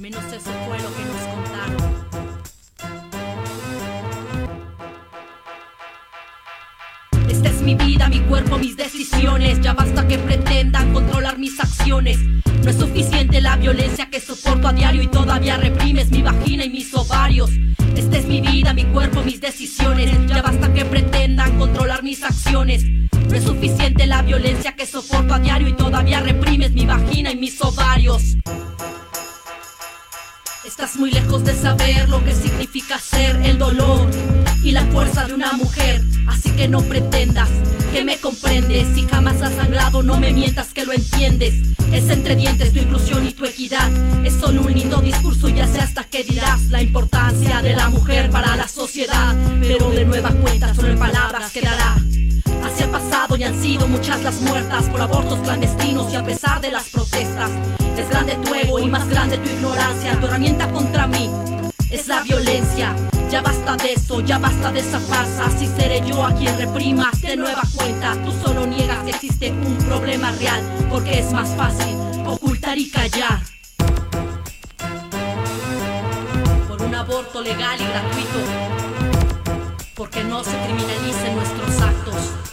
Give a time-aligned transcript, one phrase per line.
[0.00, 2.06] menos eso fue lo que nos contaron.
[7.28, 9.60] Esta es mi vida, mi cuerpo, mis decisiones.
[9.60, 12.18] Ya basta que pretendan controlar mis acciones.
[12.62, 16.70] No es suficiente la violencia que soporto a diario y todavía reprimes mi vagina y
[16.70, 17.50] mis ovarios.
[17.96, 20.10] Esta es mi vida, mi cuerpo, mis decisiones.
[20.26, 22.84] Ya basta que pretendan controlar mis acciones.
[22.84, 27.36] No es suficiente la violencia que soporto a diario y todavía reprimes mi vagina y
[27.36, 28.36] mis ovarios.
[30.98, 34.08] Muy lejos de saber lo que significa ser el dolor
[34.64, 36.02] y la fuerza de una mujer.
[36.26, 37.50] Así que no pretendas
[37.92, 38.88] que me comprendes.
[38.94, 41.54] Si jamás has sangrado, no me mientas que lo entiendes.
[41.92, 43.90] Es entre dientes tu inclusión y tu equidad.
[44.24, 46.62] Es solo un lindo discurso, ya sé hasta qué dirás.
[46.70, 49.36] La importancia de la mujer para la sociedad.
[49.60, 51.96] Pero de nueva cuenta, solo en palabras quedará.
[52.64, 56.60] Así ha pasado y han sido muchas las muertas por abortos clandestinos y a pesar
[56.62, 57.50] de las protestas.
[57.96, 60.20] Es grande tu ego y más grande tu ignorancia.
[60.20, 61.30] Tu herramienta contra mí
[61.90, 62.94] es la violencia.
[63.30, 65.50] Ya basta de eso, ya basta de esa farsa.
[65.58, 68.14] Si seré yo a quien reprimas de nueva cuenta.
[68.24, 73.40] Tú solo niegas que existe un problema real, porque es más fácil ocultar y callar.
[76.68, 78.38] Por un aborto legal y gratuito.
[79.94, 82.45] Porque no se criminalicen nuestros actos.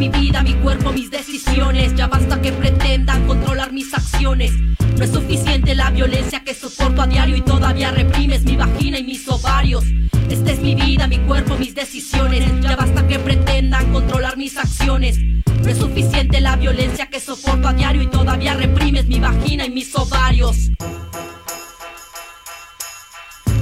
[0.00, 1.94] Mi vida, mi cuerpo, mis decisiones.
[1.94, 4.50] Ya basta que pretendan controlar mis acciones.
[4.96, 9.04] No es suficiente la violencia que soporto a diario y todavía reprimes mi vagina y
[9.04, 9.84] mis ovarios.
[10.30, 12.44] Esta es mi vida, mi cuerpo, mis decisiones.
[12.62, 15.18] Ya basta que pretendan controlar mis acciones.
[15.18, 19.70] No es suficiente la violencia que soporto a diario y todavía reprimes mi vagina y
[19.70, 20.70] mis ovarios.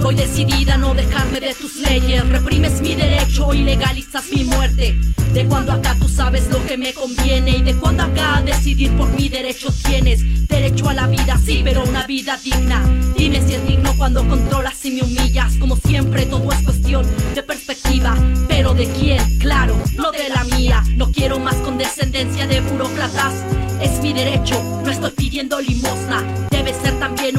[0.02, 2.26] Voy decidida a no dejarme de tus leyes.
[2.28, 4.98] Reprimes mi derecho y legalizas mi muerte.
[5.32, 9.08] De cuando acá tú sabes lo que me conviene y de cuando acá decidir por
[9.10, 10.48] mi derecho tienes.
[10.48, 12.88] Derecho a la vida, sí, pero una vida digna.
[13.16, 15.56] Dime si es digno cuando controlas y me humillas.
[15.56, 17.04] Como siempre, todo es cuestión
[17.34, 18.16] de perspectiva.
[18.46, 20.82] Pero de quién, claro, no de la mía.
[20.96, 23.34] No quiero más condescendencia de burócratas.
[23.82, 26.24] Es mi derecho, no estoy pidiendo limosna.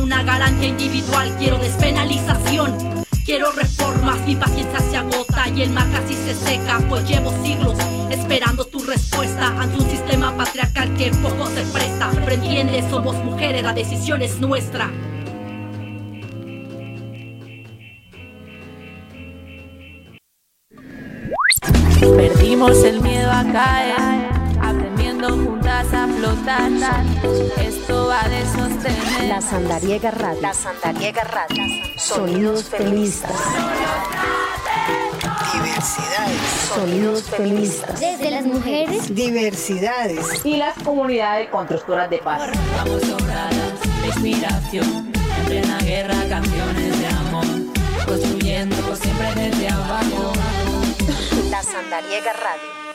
[0.01, 1.35] Una garantía individual.
[1.37, 2.75] Quiero despenalización.
[3.25, 7.77] Quiero reformas, mi paciencia se agota y el mar casi se seca, pues llevo siglos
[8.09, 12.09] esperando tu respuesta ante un sistema patriarcal que poco se presta.
[12.25, 14.89] Pero somos mujeres, la decisión es nuestra.
[21.99, 24.38] Perdimos el miedo a caer,
[25.19, 26.71] aprendiendo juntas a flotar.
[27.61, 29.27] Esto va de sostener.
[29.27, 30.41] La Sandariega Radio.
[30.41, 31.63] La Sandariega Radio.
[31.97, 33.31] Sonidos feministas.
[35.53, 36.41] Diversidades.
[36.73, 37.99] Sonidos feministas.
[37.99, 39.13] Desde las mujeres.
[39.13, 40.45] Diversidades.
[40.45, 42.49] Y las comunidades constructoras de paz.
[42.77, 45.11] Vamos sobradas de inspiración.
[45.39, 47.45] En plena guerra, canciones de amor.
[48.05, 50.33] Construyendo siempre desde abajo.
[51.49, 52.88] La Sandariega Radio.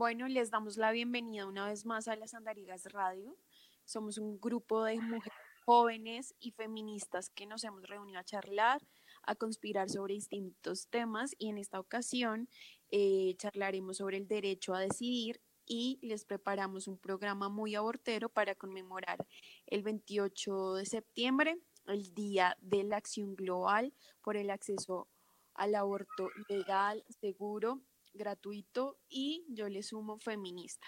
[0.00, 3.36] Bueno, les damos la bienvenida una vez más a las Andariegas Radio.
[3.84, 8.80] Somos un grupo de mujeres jóvenes y feministas que nos hemos reunido a charlar,
[9.24, 12.48] a conspirar sobre distintos temas y en esta ocasión
[12.90, 18.54] eh, charlaremos sobre el derecho a decidir y les preparamos un programa muy abortero para
[18.54, 19.26] conmemorar
[19.66, 25.08] el 28 de septiembre, el Día de la Acción Global por el acceso
[25.52, 27.82] al aborto legal, seguro,
[28.12, 30.86] gratuito y yo le sumo feminista.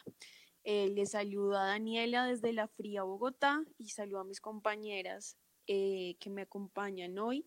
[0.65, 6.31] Eh, les saluda Daniela desde la fría Bogotá y saludo a mis compañeras eh, que
[6.31, 7.47] me acompañan hoy.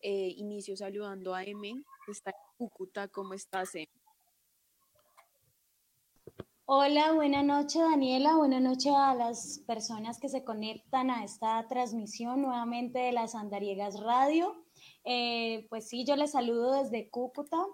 [0.00, 3.08] Eh, inicio saludando a M, que está en Cúcuta.
[3.08, 3.86] ¿Cómo estás, Em?
[6.68, 12.42] Hola, buena noche Daniela, buena noche a las personas que se conectan a esta transmisión
[12.42, 14.64] nuevamente de las Andariegas Radio.
[15.04, 17.64] Eh, pues sí, yo les saludo desde Cúcuta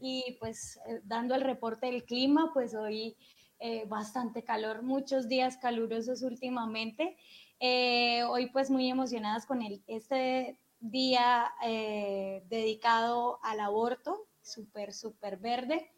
[0.00, 3.16] y pues eh, dando el reporte del clima, pues hoy
[3.58, 7.16] eh, bastante calor, muchos días calurosos últimamente.
[7.60, 11.52] Eh, hoy pues muy emocionadas con el, este día
[12.48, 15.90] dedicado al aborto, súper, súper verde.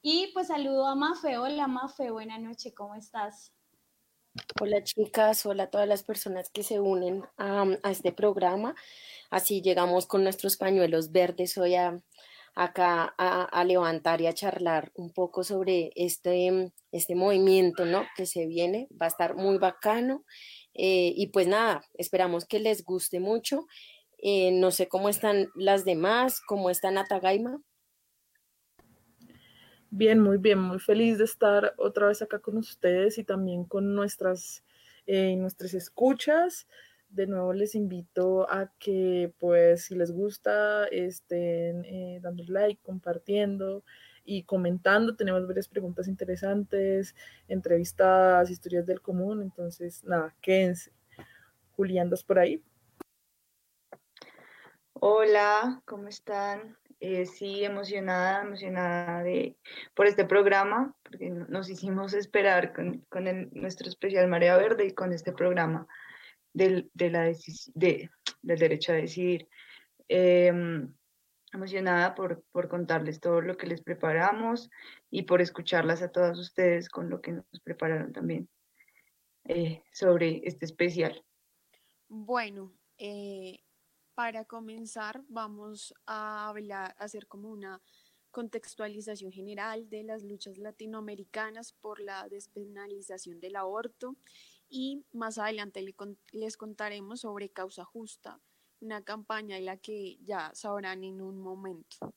[0.00, 1.38] Y pues saludo a Mafe.
[1.38, 3.52] Hola Mafe, buena noche, ¿cómo estás?
[4.60, 8.76] Hola chicas, hola a todas las personas que se unen a, a este programa.
[9.28, 12.00] Así llegamos con nuestros pañuelos verdes hoy a,
[12.54, 18.04] acá a, levantar y a charlar un poco sobre este, este movimiento ¿no?
[18.16, 18.88] que se viene.
[19.00, 20.24] Va a estar muy bacano.
[20.74, 23.66] Eh, y pues nada, esperamos que les guste mucho.
[24.18, 27.60] Eh, no sé cómo están las demás, cómo está Natagaima.
[29.90, 33.94] Bien, muy bien, muy feliz de estar otra vez acá con ustedes y también con
[33.94, 34.62] nuestras,
[35.06, 36.66] eh, nuestras escuchas.
[37.08, 43.82] De nuevo les invito a que, pues, si les gusta, estén eh, dando like, compartiendo
[44.24, 45.16] y comentando.
[45.16, 47.14] Tenemos varias preguntas interesantes,
[47.48, 49.40] entrevistas, historias del común.
[49.42, 50.92] Entonces, nada, quédense.
[51.76, 52.62] Julián, ¿das por ahí?
[54.92, 56.76] Hola, ¿cómo están?
[57.00, 59.56] Eh, sí, emocionada, emocionada de,
[59.94, 65.12] por este programa, porque nos hicimos esperar con, con nuestro especial Marea Verde y con
[65.12, 65.86] este programa
[66.58, 69.48] del, del derecho a decidir.
[70.08, 70.92] Em,
[71.52, 74.70] emocionada por, por contarles todo lo que les preparamos
[75.10, 78.48] y por escucharlas a todas ustedes con lo que nos prepararon también
[79.44, 81.24] eh, sobre este especial.
[82.08, 83.60] Bueno, eh,
[84.14, 86.52] para comenzar vamos a
[86.98, 87.80] hacer como una
[88.30, 94.16] contextualización general de las luchas latinoamericanas por la despenalización del aborto
[94.68, 95.84] y más adelante
[96.32, 98.40] les contaremos sobre Causa Justa,
[98.80, 102.14] una campaña en la que ya sabrán en un momento.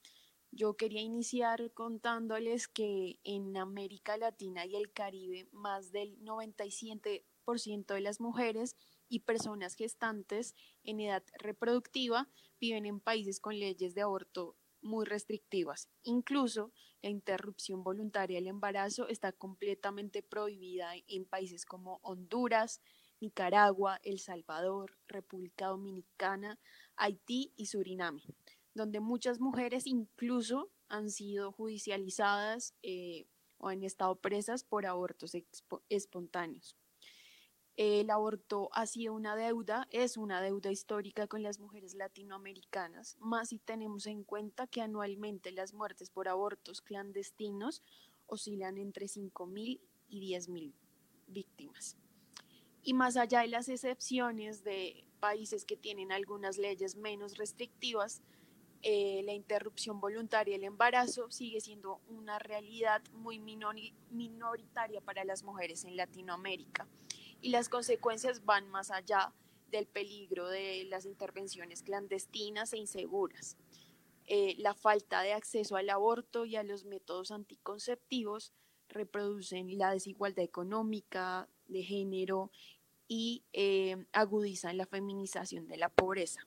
[0.52, 7.24] Yo quería iniciar contándoles que en América Latina y el Caribe más del 97%
[7.94, 8.76] de las mujeres
[9.08, 15.90] y personas gestantes en edad reproductiva viven en países con leyes de aborto muy restrictivas.
[16.04, 22.82] Incluso la interrupción voluntaria del embarazo está completamente prohibida en países como Honduras,
[23.20, 26.60] Nicaragua, El Salvador, República Dominicana,
[26.96, 28.22] Haití y Suriname,
[28.74, 33.26] donde muchas mujeres incluso han sido judicializadas eh,
[33.58, 35.34] o han estado presas por abortos
[35.90, 36.76] espontáneos.
[37.78, 43.50] El aborto ha sido una deuda, es una deuda histórica con las mujeres latinoamericanas, más
[43.50, 47.82] si tenemos en cuenta que anualmente las muertes por abortos clandestinos
[48.28, 49.80] oscilan entre 5.000
[50.10, 50.74] y 10.000
[51.28, 51.98] víctimas.
[52.84, 58.22] Y más allá de las excepciones de países que tienen algunas leyes menos restrictivas,
[58.84, 65.86] eh, la interrupción voluntaria del embarazo sigue siendo una realidad muy minoritaria para las mujeres
[65.86, 66.88] en Latinoamérica.
[67.42, 69.34] Y las consecuencias van más allá
[69.72, 73.58] del peligro de las intervenciones clandestinas e inseguras.
[74.26, 78.54] Eh, la falta de acceso al aborto y a los métodos anticonceptivos
[78.88, 82.52] reproducen la desigualdad económica, de género
[83.08, 86.42] y eh, agudizan la feminización de la pobreza.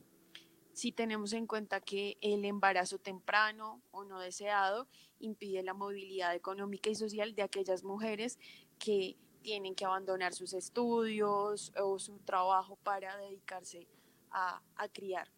[0.72, 4.88] Si tenemos en cuenta que el embarazo temprano o no deseado
[5.18, 8.38] impide la movilidad económica y social de aquellas mujeres
[8.78, 13.86] que tienen que abandonar sus estudios o su trabajo para dedicarse
[14.30, 14.62] a,
[14.92, 15.30] criar.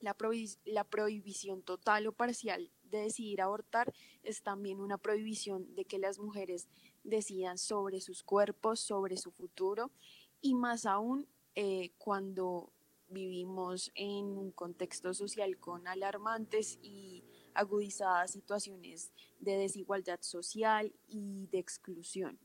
[0.00, 3.94] La, prohibición total o parcial de decidir abortar
[4.24, 6.68] es también una prohibición de que las mujeres
[7.04, 9.92] decidan sobre sus cuerpos, sobre su futuro
[10.40, 12.72] y más aún eh, cuando
[13.08, 17.24] vivimos en un contexto social con alarmantes y
[17.54, 22.38] agudizadas situaciones de desigualdad social y de exclusión.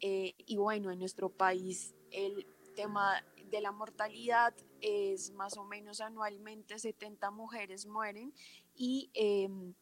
[0.00, 6.00] Eh, y bueno, en nuestro país el tema de la mortalidad es más o menos
[6.00, 8.32] anualmente 70 mujeres mueren
[8.76, 9.74] y em,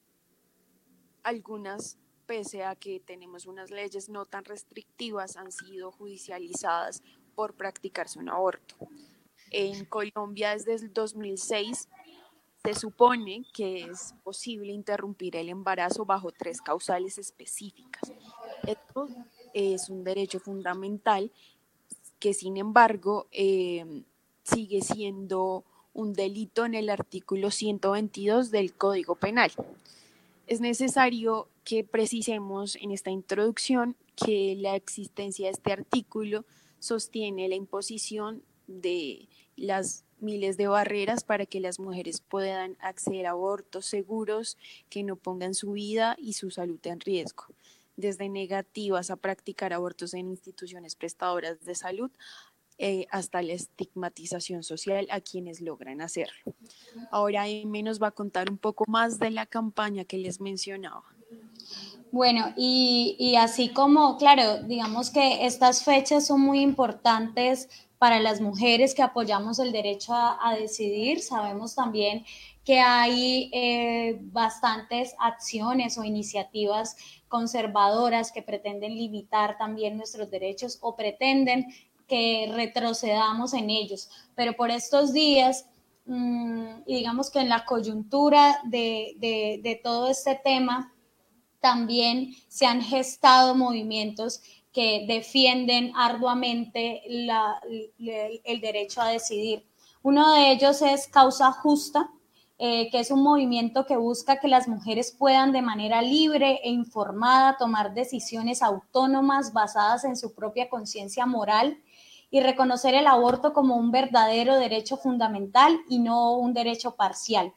[1.22, 7.02] algunas pese a que tenemos unas leyes no tan restrictivas, han sido judicializadas
[7.34, 8.76] por practicarse un aborto.
[9.50, 11.88] En Colombia desde el 2006
[12.64, 18.12] se supone que es posible interrumpir el embarazo bajo tres causales específicas.
[19.56, 21.32] Es un derecho fundamental
[22.18, 24.02] que sin embargo eh,
[24.42, 29.50] sigue siendo un delito en el artículo 122 del Código Penal.
[30.46, 36.44] Es necesario que precisemos en esta introducción que la existencia de este artículo
[36.78, 43.30] sostiene la imposición de las miles de barreras para que las mujeres puedan acceder a
[43.30, 44.58] abortos seguros
[44.90, 47.46] que no pongan su vida y su salud en riesgo,
[47.96, 52.10] desde negativas a practicar abortos en instituciones prestadoras de salud
[52.78, 56.54] eh, hasta la estigmatización social a quienes logran hacerlo.
[57.10, 61.04] Ahora M nos va a contar un poco más de la campaña que les mencionaba.
[62.12, 68.94] Bueno, y, así como, claro, digamos que estas fechas son muy importantes para las mujeres
[68.94, 71.20] que apoyamos el derecho a, decidir.
[71.20, 72.24] Sabemos también
[72.62, 76.96] que hay eh, bastantes acciones o iniciativas
[77.28, 81.66] conservadoras que pretenden limitar también nuestros derechos o pretenden
[82.06, 84.08] que retrocedamos en ellos.
[84.34, 85.66] Pero por estos días,
[86.06, 90.92] mm, digamos que en la coyuntura de, todo este tema,
[91.60, 94.40] también se han gestado movimientos
[94.72, 99.66] que defienden arduamente el derecho a decidir.
[100.02, 102.10] Uno de ellos es Causa Justa,
[102.58, 106.70] eh, que es un movimiento que busca que las mujeres puedan de manera libre e
[106.70, 111.78] informada tomar decisiones autónomas basadas en su propia conciencia moral
[112.30, 117.52] y reconocer el aborto como un verdadero derecho fundamental y no un derecho parcial.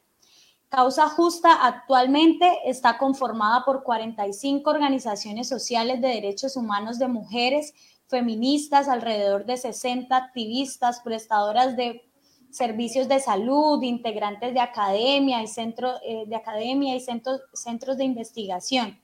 [0.68, 7.72] Causa Justa actualmente está conformada por 45 organizaciones sociales de derechos humanos de mujeres,
[8.06, 12.09] feministas, alrededor de 60 activistas, prestadoras de
[12.50, 18.04] servicios de salud, integrantes de academia y, centro, eh, de, academia y centros, centros de
[18.04, 18.98] investigación.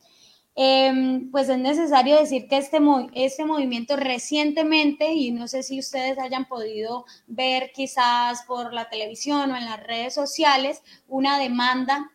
[0.59, 2.79] Em, pues es necesario decir que este,
[3.13, 9.51] este movimiento recientemente, y no sé si ustedes hayan podido ver quizás por la televisión
[9.51, 12.11] o en las redes sociales, una demanda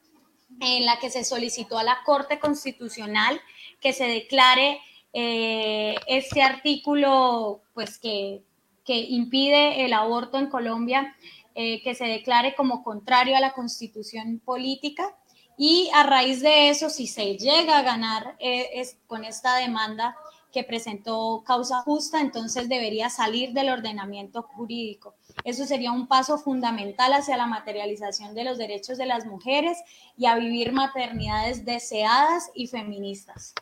[0.60, 3.40] en la que se solicitó a la Corte Constitucional
[3.80, 4.80] que se declare
[5.14, 8.44] eh, este artículo, pues que,
[8.86, 11.16] que, impide el aborto en Colombia,
[11.56, 15.16] eh, que se declare como contrario a la constitución política
[15.58, 20.16] y a raíz de eso, si se llega a ganar eh, con esta demanda
[20.52, 25.16] que presentó causa justa, entonces debería salir del ordenamiento jurídico.
[25.44, 29.78] Eso sería un paso fundamental hacia la materialización de los derechos de las mujeres
[30.18, 33.54] y a vivir maternidades deseadas y feministas.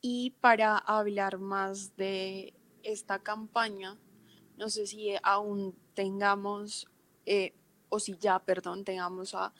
[0.00, 2.52] Y para hablar más de
[2.84, 3.98] esta campaña,
[4.56, 6.88] no sé si aún tengamos,
[7.26, 7.52] eh,
[7.88, 9.52] o si ya, perdón, tengamos a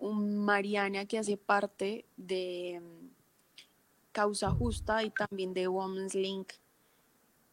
[0.00, 3.08] Mariana que hace parte de mm,
[4.12, 6.52] Causa Justa y también de Women's Link,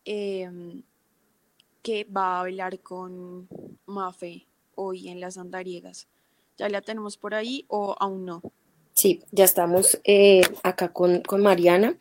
[0.05, 0.83] em,
[1.81, 3.47] que va a hablar con
[3.85, 6.07] Mafe hoy en las Andariegas.
[6.57, 8.41] ¿Ya la tenemos por ahí o aún no?
[8.93, 11.97] Sí, ya estamos eh, acá con, con Mariana.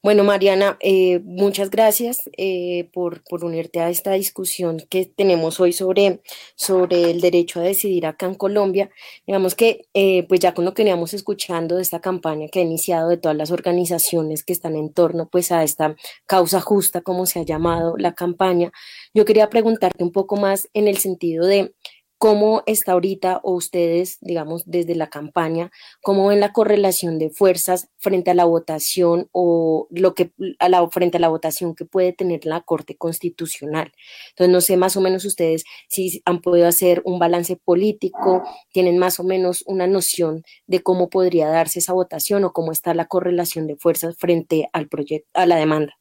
[0.00, 6.22] Bueno, Mariana, eh, muchas gracias eh, por, unirte a esta discusión que tenemos hoy sobre,
[6.54, 8.90] sobre el derecho a decidir acá en Colombia.
[9.26, 12.62] Digamos que, eh, pues ya con lo que veníamos escuchando de esta campaña que ha
[12.62, 17.26] iniciado de todas las organizaciones que están en torno pues a esta causa justa, como
[17.26, 18.70] se ha llamado la campaña,
[19.14, 21.74] yo quería preguntarte un poco más en el sentido de
[22.18, 25.70] ¿Cómo está ahorita o ustedes, digamos, desde la campaña,
[26.02, 30.88] cómo ven la correlación de fuerzas frente a la votación o lo que a la
[30.90, 33.92] frente a la votación que puede tener la Corte Constitucional?
[34.30, 38.98] Entonces, no sé más o menos ustedes si han podido hacer un balance político, tienen
[38.98, 43.06] más o menos una noción de cómo podría darse esa votación o cómo está la
[43.06, 45.96] correlación de fuerzas frente al proyecto a la demanda.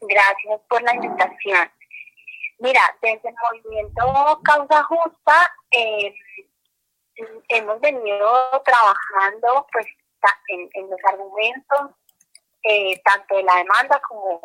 [0.00, 1.77] Gracias por la invitación.
[2.58, 6.12] Mira, desde el movimiento Causa Justa eh,
[7.48, 9.86] hemos venido trabajando pues
[10.48, 11.90] en, los argumentos,
[12.64, 14.40] eh, tanto de la demanda como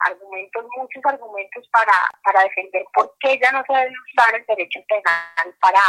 [0.00, 1.92] argumentos, muchos argumentos para,
[2.24, 5.80] para defender por qué ya no se debe usar el derecho penal para,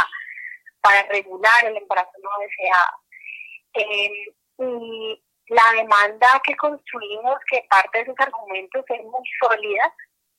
[0.80, 2.96] para regular el embarazo no deseado.
[3.74, 4.10] Eh,
[4.58, 9.94] y la demanda que construimos, que parte de esos argumentos es muy sólida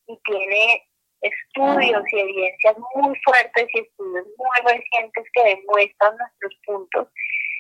[0.08, 0.88] y tiene
[1.22, 7.08] estudios y evidencias muy fuertes y estudios muy recientes que demuestran nuestros puntos.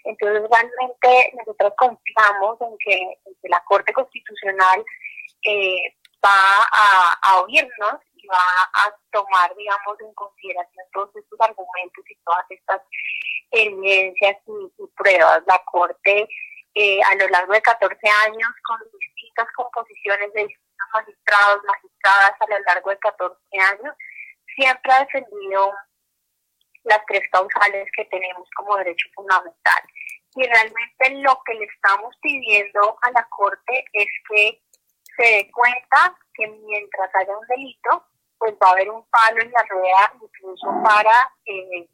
[0.04, 3.18] Entonces, realmente nosotros confiamos en que,
[3.50, 4.84] la Corte Constitucional
[5.44, 6.66] eh, va
[7.22, 8.38] a, oírnos y va
[8.74, 12.82] a tomar, digamos, en consideración todos estos argumentos y todas estas
[13.52, 15.44] evidencias y, pruebas.
[15.46, 16.28] La Corte,
[16.74, 17.96] eh, a lo largo de 14
[18.26, 20.48] años, con distintas composiciones de
[20.94, 23.38] magistrados, magistradas a lo largo de 14
[23.72, 23.96] años,
[24.56, 25.74] siempre ha defendido
[26.84, 29.84] las tres causales que tenemos como derecho fundamental.
[30.36, 34.62] Y realmente lo que le estamos pidiendo a la Corte es que
[35.18, 38.06] se dé cuenta que mientras haya un delito,
[38.38, 41.90] pues va a haber un palo en la rueda incluso para eh,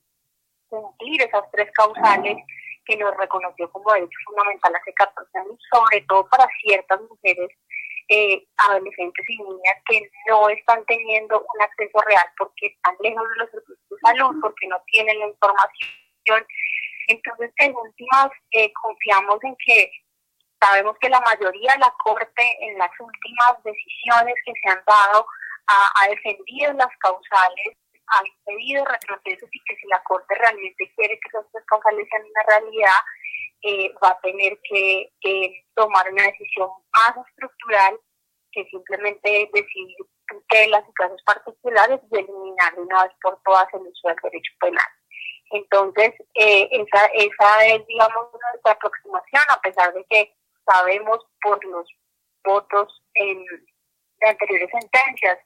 [0.67, 2.37] cumplir esas tres causales
[2.85, 7.49] que nos reconoció como derecho fundamental hace 14 años, sobre todo para ciertas mujeres
[8.09, 13.35] eh, adolescentes y niñas que no están teniendo un acceso real porque están lejos de
[13.37, 16.45] los servicios de salud, porque no tienen la información.
[17.07, 19.91] Entonces, en últimas, eh, confiamos en que
[20.61, 25.25] sabemos que la mayoría de la Corte en las últimas decisiones que se han dado
[25.67, 31.29] ha, defendido las causales, ha impedido retrocesos y que si la Corte realmente quiere que
[31.29, 32.99] esas causales sean una realidad,
[33.63, 35.09] eh, va a tener que
[35.75, 37.99] tomar una decisión más estructural
[38.51, 39.97] que simplemente decidir
[40.49, 44.53] que las situaciones particulares y eliminar de una vez por todas el uso del derecho
[44.59, 44.85] penal.
[45.51, 51.87] Entonces, eh, esa, esa es, digamos, nuestra aproximación, a pesar de que sabemos por los
[52.43, 55.39] votos en, de anteriores sentencias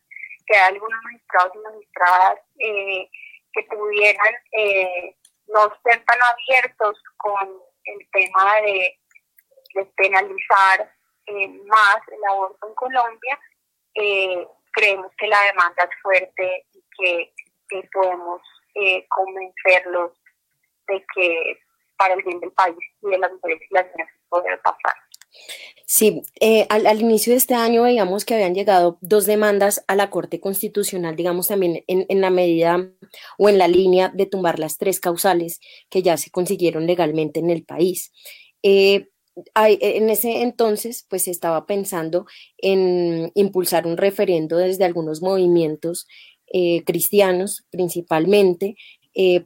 [0.45, 3.09] que hay algunos magistrados y magistradas eh,
[3.51, 5.15] que pudieran eh,
[5.47, 8.99] no ser tan abiertos con el tema de,
[9.95, 10.91] penalizar
[11.27, 13.39] eh, más el aborto en Colombia,
[14.73, 17.33] creemos que la demanda es fuerte y que,
[17.91, 18.41] podemos
[19.09, 20.11] convencerlos
[20.87, 21.59] de que
[21.97, 24.95] para el bien del país y de las mujeres y las niñas poder pasar.
[25.89, 30.09] Sí, eh, al, inicio de este año veíamos que habían llegado dos demandas a la
[30.09, 32.91] Corte Constitucional, digamos también en, la medida
[33.37, 37.49] o en la línea de tumbar las tres causales que ya se consiguieron legalmente en
[37.49, 38.11] el país.
[38.63, 39.07] Eh,
[39.55, 42.25] en ese entonces, pues estaba pensando
[42.57, 46.05] en impulsar un referendo desde algunos movimientos
[46.47, 48.75] eh, cristianos principalmente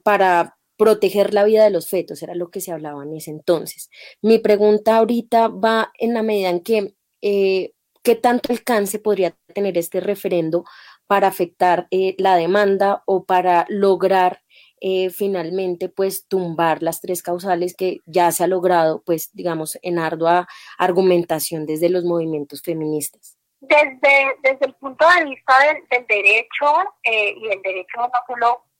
[0.02, 3.88] para proteger la vida de los fetos, era lo que se hablaba en ese entonces.
[4.20, 7.72] Mi pregunta ahorita va en la medida en que, eh,
[8.02, 10.64] ¿qué tanto alcance podría tener este referendo
[11.06, 14.42] para afectar eh, la demanda o para lograr
[14.80, 20.00] eh, finalmente pues tumbar las tres causales que ya se ha logrado pues digamos en
[20.00, 20.48] ardua
[20.78, 23.38] argumentación desde los movimientos feministas?
[23.60, 26.66] Desde, desde el punto de vista del, derecho
[27.04, 28.00] y el derecho
[28.40, 28.71] no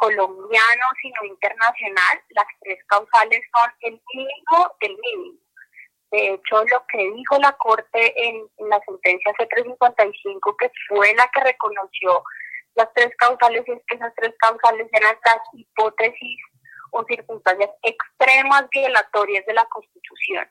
[0.00, 5.38] colombiano, sino internacional, las tres causales son el mínimo del mínimo.
[6.10, 11.44] De hecho, lo que dijo la Corte en, la sentencia C355, que fue la que
[11.44, 12.24] reconoció
[12.74, 16.38] las tres causales, es que esas tres causales eran las hipótesis
[16.92, 20.50] o circunstancias extremas violatorias de la Constitución.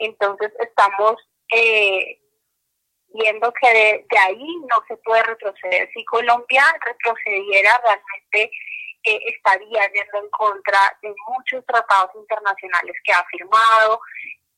[0.00, 1.16] Entonces, estamos
[1.54, 2.20] eh,
[3.08, 5.88] viendo que de, de, ahí no se puede retroceder.
[5.94, 8.52] Si Colombia retrocediera realmente
[9.02, 14.00] estaría yendo en contra de muchos tratados internacionales que ha firmado,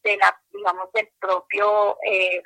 [0.03, 2.43] de la, digamos, del propio eh,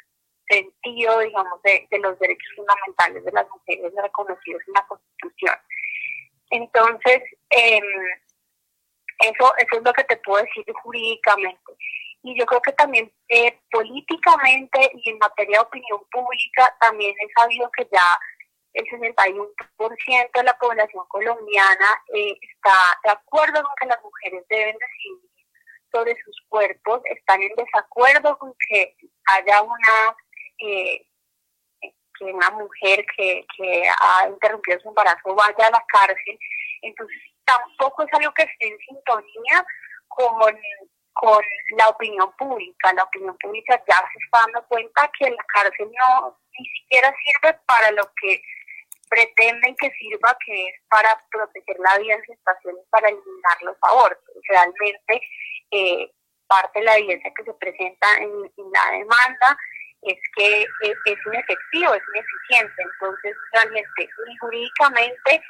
[0.49, 5.55] sentido, digamos, de, los derechos fundamentales de las mujeres reconocidos en la Constitución.
[6.51, 7.85] Entonces, em,
[9.19, 11.73] eso, eso es lo que te puedo decir jurídicamente.
[12.23, 17.41] Y yo creo que también eh, políticamente y en materia de opinión pública también he
[17.41, 18.19] sabido que ya
[18.75, 24.77] el 61% de la población colombiana eh, está de acuerdo con que las mujeres deben
[24.77, 25.29] decidir
[25.91, 28.95] sobre sus cuerpos, están en desacuerdo con que
[29.27, 30.17] haya una
[30.59, 31.07] eh,
[32.19, 36.39] que una mujer que, que ha interrumpido su embarazo vaya a la cárcel.
[36.83, 39.65] Entonces tampoco es algo que esté en sintonía
[40.09, 40.35] con,
[41.13, 41.45] con
[41.77, 42.93] la opinión pública.
[42.93, 47.59] La opinión pública ya se está dando cuenta que la cárcel no ni siquiera sirve
[47.67, 48.43] para lo que
[49.09, 53.77] pretenden que sirva, que es para proteger la vida en gestación y para eliminar los
[53.83, 54.35] abortos.
[54.49, 55.21] Realmente,
[55.71, 56.11] eh,
[56.47, 58.33] parte de la evidencia que se presenta en,
[58.73, 59.59] la demanda
[60.03, 62.83] es que es, inefectivo, es ineficiente.
[62.83, 65.43] Entonces, realmente, ni jurídicamente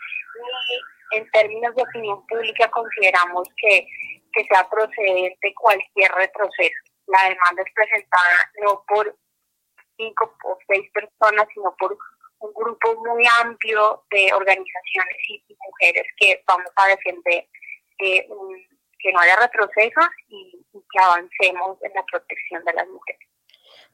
[1.13, 3.87] ni en términos de opinión pública consideramos que,
[4.33, 6.83] que sea procedente cualquier retroceso.
[7.07, 9.17] La demanda es presentada no por
[9.97, 11.97] cinco o seis personas, sino por
[12.41, 17.47] un grupo muy amplio de organizaciones y, mujeres que vamos a defender
[17.99, 18.27] eh,
[18.99, 23.29] que no haya retrocesos y, que avancemos en la protección de las mujeres.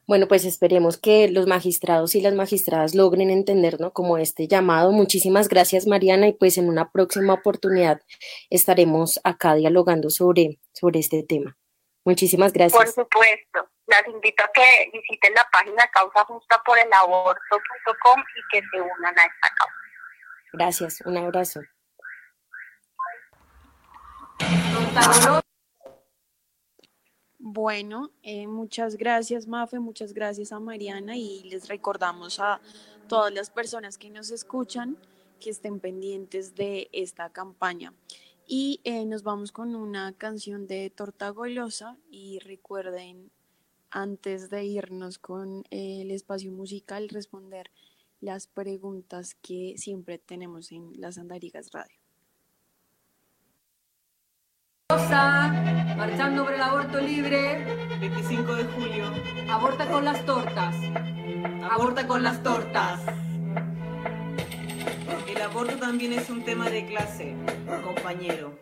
[0.07, 4.91] Bueno, pues esperemos que los magistrados y las magistradas logren entender como este llamado.
[4.91, 8.01] Muchísimas gracias, Mariana, y pues en una próxima oportunidad
[8.49, 11.57] estaremos acá dialogando sobre, sobre este tema.
[12.05, 12.77] Muchísimas gracias.
[12.77, 18.41] Por supuesto las invito a que visiten la página causa justa por el aborto.com y
[18.51, 19.73] que se unan a esta causa.
[20.53, 21.61] Gracias, un abrazo.
[27.37, 32.59] Bueno, eh, muchas gracias Mafe, muchas gracias a Mariana y les recordamos a
[33.07, 34.97] todas las personas que nos escuchan
[35.39, 37.93] que estén pendientes de esta campaña.
[38.47, 43.31] Y eh, nos vamos con una canción de Torta Golosa y recuerden
[43.89, 47.71] antes de irnos con el espacio musical, responder
[48.21, 51.97] las preguntas que siempre tenemos en las Andarigas Radio.
[55.97, 57.65] marchando por el aborto libre.
[57.99, 59.05] 25 de julio.
[59.49, 60.75] Aborta con las tortas.
[61.71, 63.01] Aborta con las tortas.
[65.35, 67.35] El aborto también es un tema de clase,
[67.83, 68.57] compañero.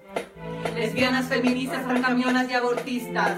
[0.75, 3.37] Lesbianas, feministas, camionas y abortistas.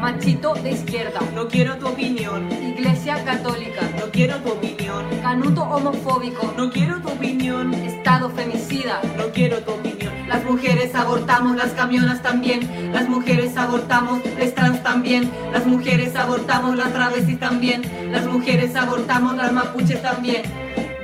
[0.00, 1.20] Machito de izquierda.
[1.34, 2.50] No quiero tu opinión.
[2.52, 3.82] Iglesia católica.
[3.98, 5.04] No quiero tu opinión.
[5.22, 6.52] Canuto homofóbico.
[6.56, 7.74] No quiero tu opinión.
[7.74, 9.00] Estado femicida.
[9.16, 10.12] No quiero tu opinión.
[10.28, 12.92] Las mujeres abortamos, las camionas también.
[12.92, 15.30] Las mujeres abortamos, les trans también.
[15.52, 17.82] Las mujeres abortamos, las travestis también.
[18.10, 20.42] Las mujeres abortamos, las mapuches también.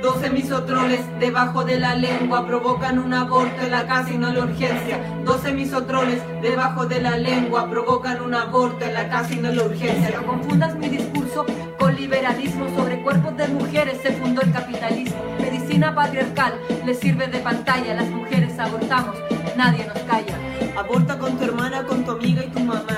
[0.03, 4.35] 12 misotroles debajo de la lengua provocan un aborto en la casa y no en
[4.35, 4.99] la urgencia.
[5.23, 9.55] 12 misotroles debajo de la lengua provocan un aborto en la casa y no en
[9.55, 10.11] la urgencia.
[10.19, 11.45] No confundas mi discurso
[11.79, 15.15] con liberalismo sobre cuerpos de mujeres se fundó el capitalismo.
[15.39, 16.53] Medicina patriarcal
[16.85, 17.93] le sirve de pantalla.
[17.93, 19.15] Las mujeres abortamos,
[19.55, 20.37] nadie nos calla.
[20.77, 22.92] Aborta con tu hermana, con tu amiga y tu mamá.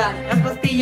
[0.00, 0.14] 是啊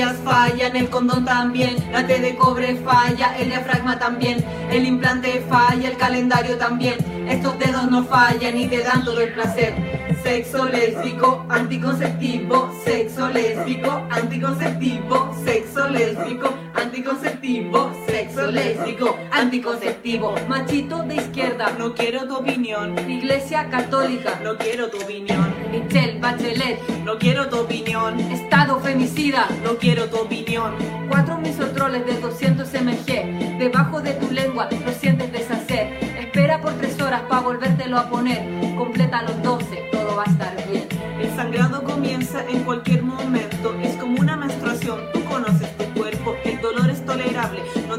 [0.06, 1.76] fallan, el condón también.
[1.92, 4.44] La T de cobre falla, el diafragma también.
[4.70, 6.96] El implante falla, el calendario también.
[7.28, 9.74] Estos dedos no fallan y te dan todo el placer.
[10.22, 20.34] Sexo lésbico, anticonceptivo, sexo lésbico, anticonceptivo, sexo lésbico, anticonceptivo, sexo lésbico, anticonceptivo.
[20.48, 22.98] Machito de izquierda, no quiero tu opinión.
[23.08, 25.54] Iglesia católica, No quiero tu opinión.
[25.70, 28.18] Michelle Bachelet, No quiero tu opinión.
[28.20, 30.74] Estado femicida, No quiero tu opinión.
[31.09, 35.98] Cuatro misotroles de 200 mg debajo de tu lengua lo sientes deshacer.
[36.20, 38.77] Espera por tres horas para volvértelo a poner.
[38.77, 40.87] Completa los 12, todo va a estar bien.
[41.18, 43.74] El sangrado comienza en cualquier momento.
[43.83, 45.01] Es como una menstruación.
[45.14, 45.68] Tú conoces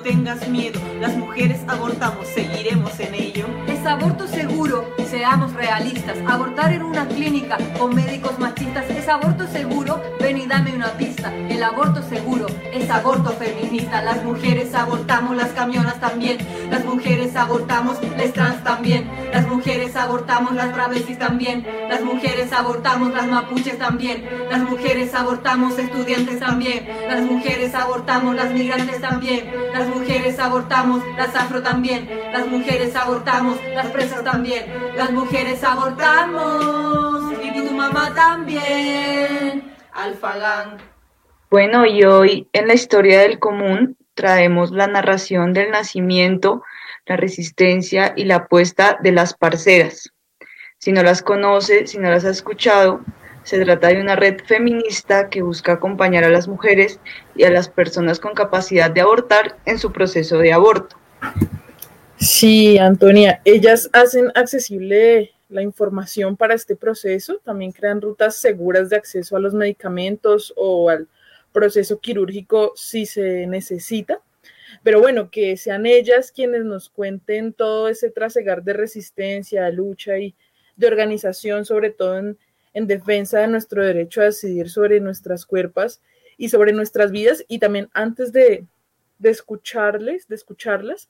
[0.04, 0.80] Tengas miedo.
[1.02, 2.28] Las mujeres abortamos.
[2.28, 3.46] Seguiremos en ello.
[3.68, 6.18] Es aborto seguro, seamos realistas.
[6.28, 10.02] Abortar en una clínica con médicos machistas es aborto seguro.
[10.20, 11.34] Ven y dame una pista.
[11.50, 14.02] El aborto seguro es aborto feminista.
[14.02, 16.38] Las mujeres abortamos, las camionas también.
[16.70, 19.10] Las mujeres abortamos, les trans también.
[19.34, 21.66] Las mujeres abortamos, las travestis también.
[21.90, 24.24] Las mujeres abortamos, las mapuches también.
[24.50, 26.88] Las mujeres abortamos, estudiantes también.
[27.08, 29.50] Las mujeres abortamos, las migrantes también.
[29.90, 32.10] Mujeres abortamos, las afro también.
[32.32, 34.66] Las mujeres abortamos, las presas también.
[34.96, 39.76] Las mujeres abortamos y tu mamá también.
[39.92, 40.78] Alfagán.
[41.50, 46.64] Bueno, y hoy en la historia del común traemos la narración del nacimiento,
[47.06, 50.14] la resistencia y la apuesta de las parceras.
[50.78, 53.02] Si no las conoce, si no las ha escuchado,
[53.50, 57.00] se trata de una red feminista que busca acompañar a las mujeres
[57.36, 60.96] y a las personas con capacidad de abortar en su proceso de aborto.
[62.18, 68.98] Sí, Antonia, ellas hacen accesible la información para este proceso, también crean rutas seguras de
[68.98, 71.08] acceso a los medicamentos o al
[71.52, 74.22] proceso quirúrgico si se necesita.
[74.84, 80.36] Pero bueno, que sean ellas quienes nos cuenten todo ese trasegar de resistencia, lucha y
[80.76, 82.38] de organización, sobre todo en,
[82.74, 86.02] en defensa de nuestro derecho a decidir sobre nuestras cuerpos
[86.38, 87.44] y sobre nuestras vidas.
[87.48, 88.66] Y también antes de,
[89.18, 91.10] de escucharles, de escucharlas,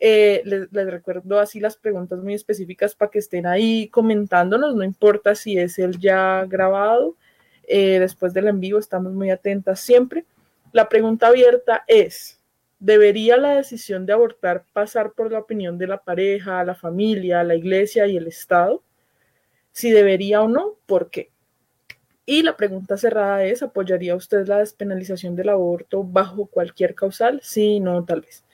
[0.00, 5.34] eh, les, recuerdo así las preguntas muy específicas para que estén ahí comentándonos, no importa
[5.34, 7.16] si es el ya grabado,
[7.66, 10.24] eh, después del en vivo estamos muy atentas siempre.
[10.72, 12.40] La pregunta abierta es,
[12.78, 17.56] ¿debería la decisión de abortar pasar por la opinión de la pareja, la familia, la
[17.56, 18.82] iglesia y el Estado?
[19.72, 21.30] Si debería o no, ¿por qué?
[22.26, 27.40] Y la pregunta cerrada es, ¿apoyaría usted la despenalización del aborto bajo cualquier causal?
[27.42, 28.44] Sí, no, tal vez.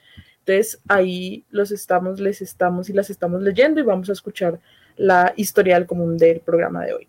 [0.41, 4.61] Entonces ahí los estamos, les estamos y las estamos leyendo y vamos a escuchar
[4.97, 7.09] la historia del común del programa de hoy.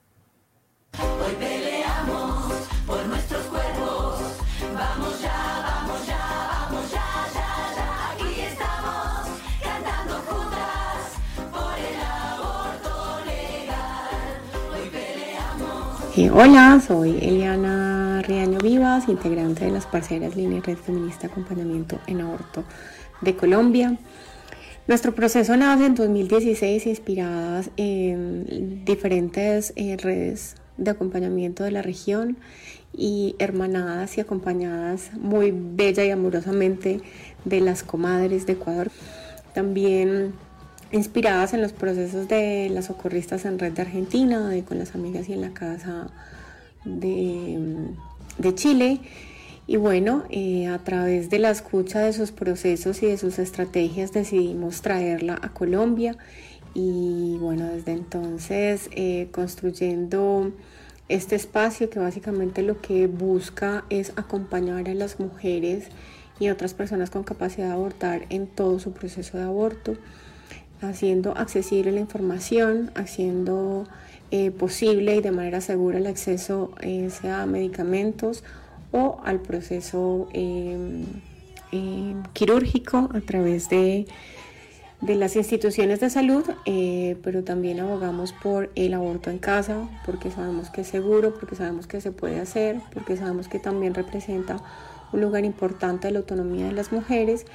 [16.18, 22.64] Hola, soy Eliana Riaño Vivas, integrante de las parceras Línea Red Feminista Acompañamiento en Aborto
[23.20, 23.98] de Colombia.
[24.88, 32.38] Nuestro proceso nace en 2016 inspiradas en diferentes eh, redes de acompañamiento de la región
[32.94, 37.02] y hermanadas y acompañadas muy bella y amorosamente
[37.44, 38.90] de las comadres de Ecuador.
[39.54, 40.34] También
[40.92, 45.28] inspiradas en los procesos de las socorristas en red de Argentina, de con las amigas
[45.30, 46.08] y en la casa
[46.84, 47.90] de,
[48.38, 49.02] de Chile.
[49.68, 54.14] Y bueno, eh, a través de la escucha de sus procesos y de sus estrategias
[54.14, 56.16] decidimos traerla a Colombia
[56.76, 60.52] y bueno, desde entonces eh, construyendo
[61.08, 65.88] este espacio que básicamente lo que busca es acompañar a las mujeres
[66.40, 69.96] y otras personas con capacidad de abortar en todo su proceso de aborto.
[70.82, 73.86] Haciendo accesible la información, haciendo
[74.32, 78.44] eh, posible y de manera segura el acceso eh, sea a medicamentos
[78.92, 81.04] o al proceso em,
[81.72, 84.08] em, quirúrgico a través de,
[85.02, 90.32] de, las instituciones de salud, eh, pero también abogamos por el aborto en casa, porque
[90.32, 94.58] sabemos que es seguro, porque sabemos que se puede hacer, porque sabemos que también representa
[95.14, 97.46] un lugar importante de la autonomía de las mujeres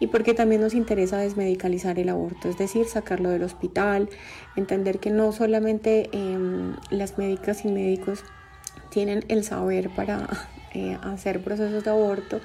[0.00, 4.08] y porque también nos interesa desmedicalizar el aborto, es decir, sacarlo del hospital,
[4.56, 8.24] entender que no solamente em, las médicas y médicos
[8.90, 10.28] tienen el saber para
[10.74, 12.40] eh, hacer procesos de aborto.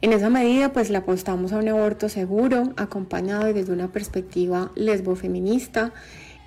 [0.00, 4.70] En esa medida, pues le apostamos a un aborto seguro, acompañado y desde una perspectiva
[4.76, 5.92] lesbofeminista,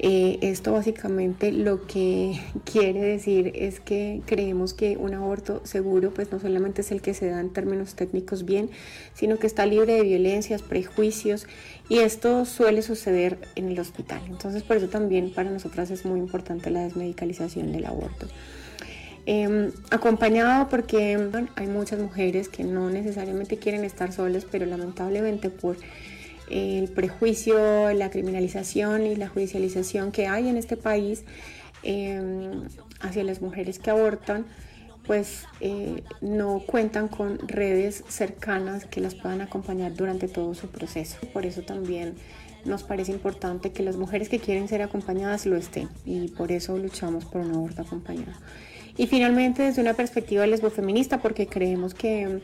[0.03, 6.31] eh, esto básicamente lo que quiere decir es que creemos que un aborto seguro pues
[6.31, 8.71] no solamente es el que se da en términos técnicos bien,
[9.13, 11.45] sino que está libre de violencias, prejuicios
[11.87, 14.23] y esto suele suceder en el hospital.
[14.27, 18.25] Entonces por eso también para nosotras es muy importante la desmedicalización del aborto.
[19.27, 21.15] Em, acompañado porque
[21.55, 25.77] hay muchas mujeres que no necesariamente quieren estar solas, pero lamentablemente por
[26.49, 31.23] el prejuicio, la criminalización y la judicialización que hay en este país
[31.83, 32.63] em,
[32.99, 34.45] hacia las mujeres que abortan,
[35.05, 41.17] pues eh, no cuentan con redes cercanas que las puedan acompañar durante todo su proceso.
[41.33, 42.15] Por eso también
[42.65, 46.77] nos parece importante que las mujeres que quieren ser acompañadas lo estén y por eso
[46.77, 48.33] luchamos por un aborto acompañado.
[48.97, 52.41] Y finalmente desde una perspectiva lesbofeminista porque creemos que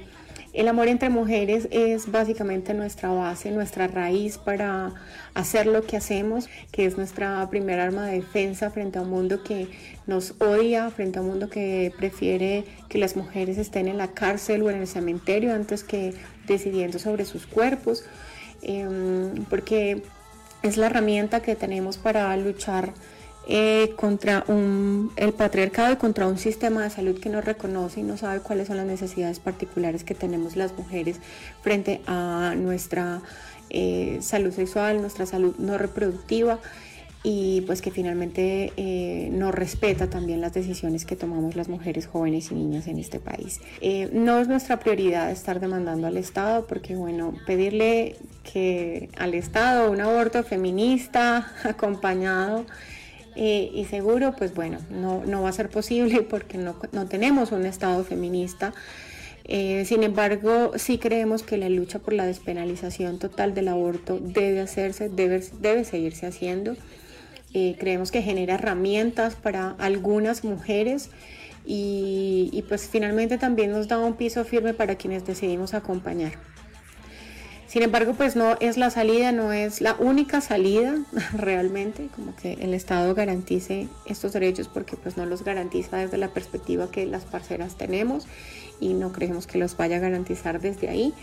[0.54, 4.94] el amor entre mujeres es básicamente nuestra base, nuestra raíz para
[5.34, 9.44] hacer lo que hacemos, que es nuestra primera arma de defensa frente a un mundo
[9.44, 9.68] que
[10.08, 14.64] nos odia, frente a un mundo que prefiere que las mujeres estén en la cárcel
[14.64, 16.14] o en el cementerio antes que
[16.48, 18.06] decidiendo sobre sus cuerpos,
[18.62, 20.02] em, porque
[20.64, 22.94] es la herramienta que tenemos para luchar
[23.50, 28.04] eh, contra un, el patriarcado y contra un sistema de salud que no reconoce y
[28.04, 31.22] no sabe cuáles son las necesidades particulares que tenemos las mujeres
[31.62, 33.22] frente a nuestra
[33.70, 36.60] eh, salud sexual, nuestra salud no reproductiva
[37.24, 42.52] y pues que finalmente eh, no respeta también las decisiones que tomamos las mujeres jóvenes
[42.52, 43.62] y niñas en este país.
[44.12, 50.02] no es nuestra prioridad estar demandando al Estado porque bueno, pedirle que al Estado un
[50.02, 52.66] aborto feminista acompañado
[53.38, 57.65] y seguro, pues bueno, no, no, va a ser posible porque no, no tenemos un
[57.65, 58.73] Estado feminista.
[59.45, 64.60] Eh, sin embargo, sí creemos que la lucha por la despenalización total del aborto debe
[64.60, 66.76] hacerse, debe, debe seguirse haciendo.
[67.54, 71.10] Eh, creemos que genera herramientas para algunas mujeres
[71.69, 76.34] y pues finalmente también nos da un piso firme para quienes decidimos acompañar.
[77.68, 80.96] Sin embargo, pues no es la salida, no es la única salida
[81.34, 86.30] realmente, como que el Estado garantice estos derechos porque pues no los garantiza desde la
[86.30, 88.26] perspectiva que las parceras tenemos
[88.80, 91.14] y no creemos que los vaya a garantizar desde ahí.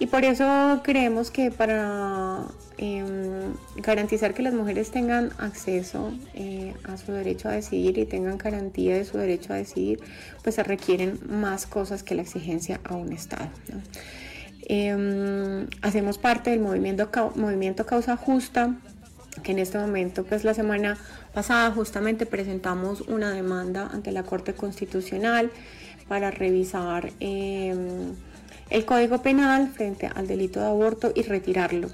[0.00, 2.44] Y por eso creemos que para
[2.76, 8.38] em, garantizar que las mujeres tengan acceso eh, a su derecho a decidir y tengan
[8.38, 10.00] garantía de su derecho a decidir,
[10.44, 13.50] pues se requieren más cosas que la exigencia a un Estado.
[14.62, 18.74] Em, hacemos parte del movimiento, movimiento Causa Justa,
[19.42, 20.98] que en este momento, pues la semana
[21.32, 25.50] pasada justamente presentamos una demanda ante la Corte Constitucional
[26.08, 28.14] para revisar em,
[28.70, 31.88] el Código Penal frente al delito de aborto y retirarlo.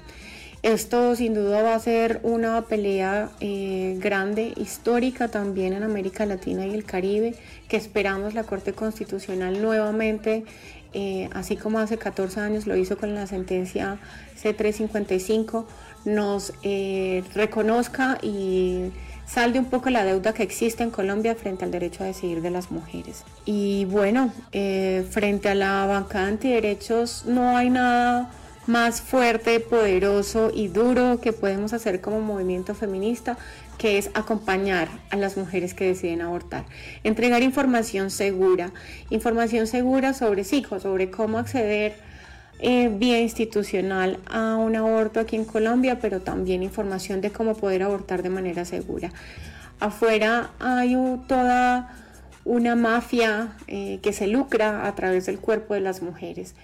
[0.65, 6.65] Esto sin duda va a ser una pelea eh, grande, histórica también en América Latina
[6.65, 7.35] y el Caribe,
[7.67, 10.43] que esperamos la Corte Constitucional nuevamente
[10.97, 13.97] eh, así como hace 14 años lo hizo con la sentencia
[14.41, 15.65] C355,
[16.05, 18.91] nos eh, reconozca y
[19.25, 22.49] salde un poco la deuda que existe en Colombia frente al derecho a decidir de
[22.49, 23.25] las mujeres.
[23.43, 28.31] Y bueno, eh, frente a la bancada antiderechos no hay nada
[28.65, 33.37] más fuerte, poderoso y duro que podemos hacer como movimiento feminista
[33.77, 36.65] que es acompañar a las mujeres que deciden abortar,
[37.03, 38.71] entregar información segura,
[39.09, 41.95] información segura sobre hijos, sobre cómo acceder
[42.59, 47.83] eh, vía institucional a un aborto aquí en Colombia, pero también información de cómo poder
[47.83, 49.11] abortar de manera segura.
[49.79, 50.95] Afuera hay
[51.27, 51.93] toda
[52.45, 56.55] una mafia eh, que se lucra a través del cuerpo de las mujeres.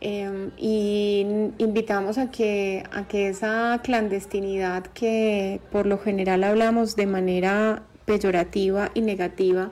[0.00, 1.26] Em, y
[1.58, 8.90] invitamos a que, a que esa clandestinidad que por lo general hablamos de manera peyorativa
[8.94, 9.70] y negativa,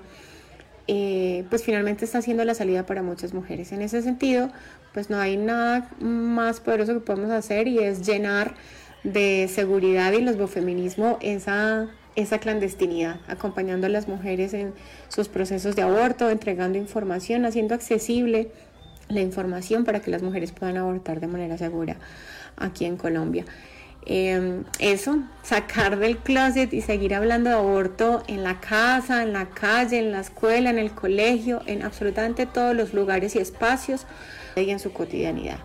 [0.86, 3.72] eh, pues finalmente está siendo la salida para muchas mujeres.
[3.72, 4.50] En ese sentido,
[4.94, 8.54] pues no hay nada más poderoso que podemos hacer y es llenar
[9.02, 14.72] de seguridad y lesbofeminismo esa, esa clandestinidad, acompañando a las mujeres en
[15.08, 18.50] sus procesos de aborto, entregando información, haciendo accesible
[19.08, 21.96] la información para que las mujeres puedan abortar de manera segura
[22.56, 23.44] aquí en Colombia.
[24.06, 29.46] Em, eso, sacar del closet y seguir hablando de aborto en la casa, en la
[29.46, 34.06] calle, en la escuela, en el colegio, en absolutamente todos los lugares y espacios
[34.56, 35.58] y en su cotidianidad.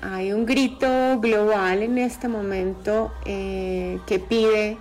[0.00, 4.78] Hay un grito global en este momento eh, que pide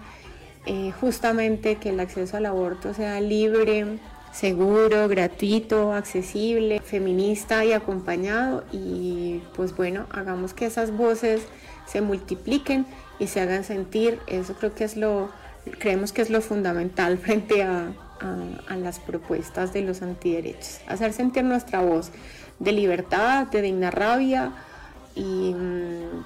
[0.66, 3.98] eh, justamente que el acceso al aborto sea libre,
[4.40, 8.64] seguro, gratuito, accesible, feminista y acompañado.
[8.72, 11.46] Y pues bueno, hagamos que esas voces
[11.86, 12.86] se multipliquen
[13.20, 14.20] y se hagan sentir.
[14.28, 15.30] Eso creo que es lo,
[15.80, 17.92] creemos que es lo fundamental frente a,
[18.78, 20.82] las propuestas de los antiderechos.
[20.88, 22.12] Hacer sentir nuestra voz
[22.60, 24.52] de libertad, de digna rabia
[25.16, 26.24] y, mm,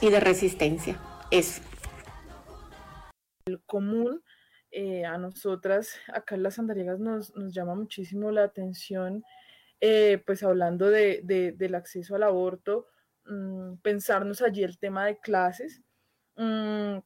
[0.00, 0.98] y de resistencia.
[1.30, 1.62] Eso.
[3.46, 4.22] El común
[4.70, 9.24] eh, a nosotras acá en las nos, nos llama muchísimo la atención,
[9.80, 11.22] eh, pues hablando de,
[11.56, 12.86] del acceso al aborto,
[13.30, 15.82] Mm, pensarnos allí el tema de clases
[16.36, 16.98] mm,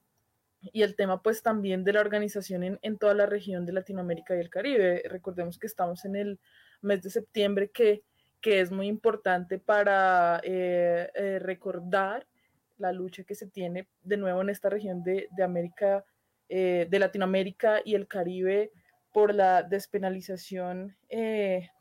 [0.73, 4.37] y el tema pues también de la organización en, en, toda la región de Latinoamérica
[4.37, 5.03] y el Caribe.
[5.09, 6.41] Recordemos que estamos en el
[6.83, 8.03] mes de septiembre que,
[8.41, 12.27] que es muy importante para eh, recordar
[12.79, 16.05] la lucha que se tiene de nuevo en esta región de, de América,
[16.49, 18.73] eh, de Latinoamérica y el Caribe
[19.13, 20.97] por la despenalización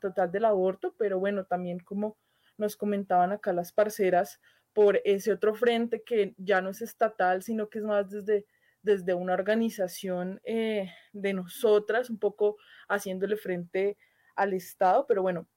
[0.00, 2.16] total del aborto, pero bueno, también como
[2.56, 4.40] nos comentaban acá las parceras,
[4.74, 8.44] por ese otro frente que ya no es estatal, sino que es más desde,
[8.82, 12.56] desde una organización eh, de nosotras, un poco
[12.88, 13.96] haciéndole frente
[14.34, 15.48] al Estado, pero bueno,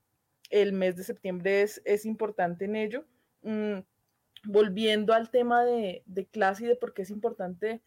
[0.51, 3.05] el mes de septiembre es, es importante en ello.
[3.41, 3.79] Mm,
[4.43, 7.81] volviendo al tema de, de, clase y de por qué es importante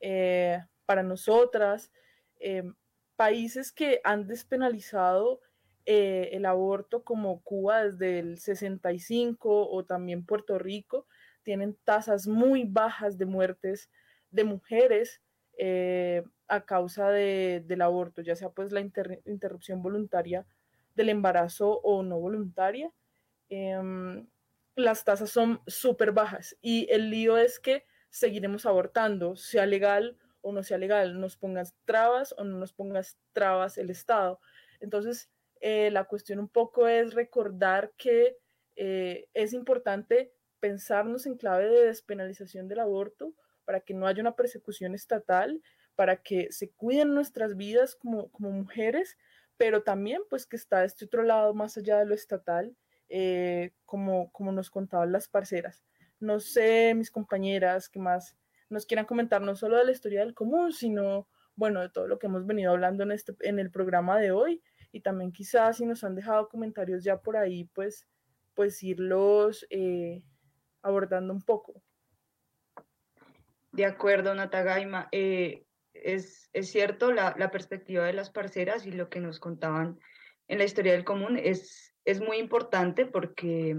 [0.00, 1.92] eh, para nosotras,
[2.38, 2.62] eh,
[3.16, 5.40] países que han despenalizado
[5.84, 11.06] eh, el aborto como Cuba desde el 65 o también Puerto Rico
[11.42, 13.90] tienen tasas muy bajas de muertes
[14.30, 15.22] de mujeres
[16.48, 20.46] a causa del aborto, ya sea pues la interrupción voluntaria
[20.94, 22.92] del embarazo o no voluntaria.
[23.48, 24.26] Em,
[24.74, 27.84] las tasas son súper bajas y el lío es que
[28.16, 33.18] seguiremos abortando, sea legal o no sea legal, nos pongas trabas o no nos pongas
[33.32, 34.40] trabas el Estado.
[34.80, 35.28] Entonces,
[35.60, 38.38] eh, la cuestión un poco es recordar que
[38.76, 43.34] eh, es importante pensarnos en clave de despenalización del aborto
[43.66, 45.60] para que no haya una persecución estatal,
[45.94, 49.18] para que se cuiden nuestras vidas como, como mujeres,
[49.58, 52.76] pero también pues que está este otro lado más allá de lo estatal,
[53.10, 55.84] eh, como, como nos contaban las parceras.
[56.20, 58.36] No sé, mis compañeras, que más
[58.68, 62.18] nos quieran comentar no solo de la historia del común, sino, bueno, de todo lo
[62.18, 65.86] que hemos venido hablando en, este, en el programa de hoy y también quizás si
[65.86, 68.08] nos han dejado comentarios ya por ahí, pues,
[68.54, 70.22] pues irlos eh,
[70.82, 71.82] abordando un poco.
[73.72, 75.08] De acuerdo, Natagaima.
[75.12, 79.98] Eh, es, es, cierto, la, la, perspectiva de las parceras y lo que nos contaban
[80.48, 83.76] en la historia del común es, es muy importante porque,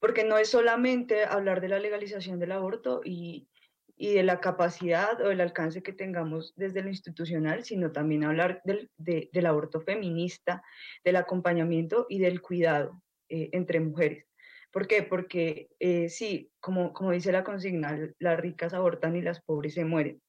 [0.00, 3.48] porque no es solamente hablar de la legalización del aborto y,
[3.96, 8.62] y de la capacidad o el alcance que tengamos desde lo institucional, sino también hablar
[8.64, 10.62] del, del aborto feminista,
[11.04, 14.24] del acompañamiento y del cuidado eh, entre mujeres.
[14.70, 15.02] ¿Por qué?
[15.02, 19.84] Porque eh, sí, como, como dice la consigna, las ricas abortan y las pobres se
[19.84, 20.22] mueren.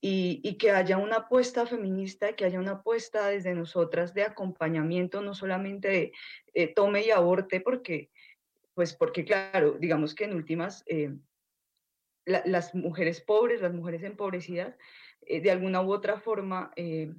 [0.00, 5.22] Y, y, que haya una apuesta feminista, que haya una apuesta desde nosotras de acompañamiento,
[5.22, 6.12] no solamente de
[6.54, 8.08] eh, tome y aborte, porque,
[8.78, 10.84] pues porque claro, digamos que en últimas
[12.24, 14.78] las mujeres pobres, las mujeres empobrecidas,
[15.22, 17.12] eh, de alguna u otra forma eh,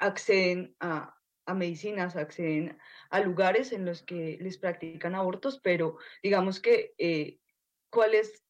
[0.00, 1.16] acceden a,
[1.46, 7.38] a, medicinas, acceden a lugares en los que les practican abortos, pero digamos que eh,
[7.88, 8.42] cuál es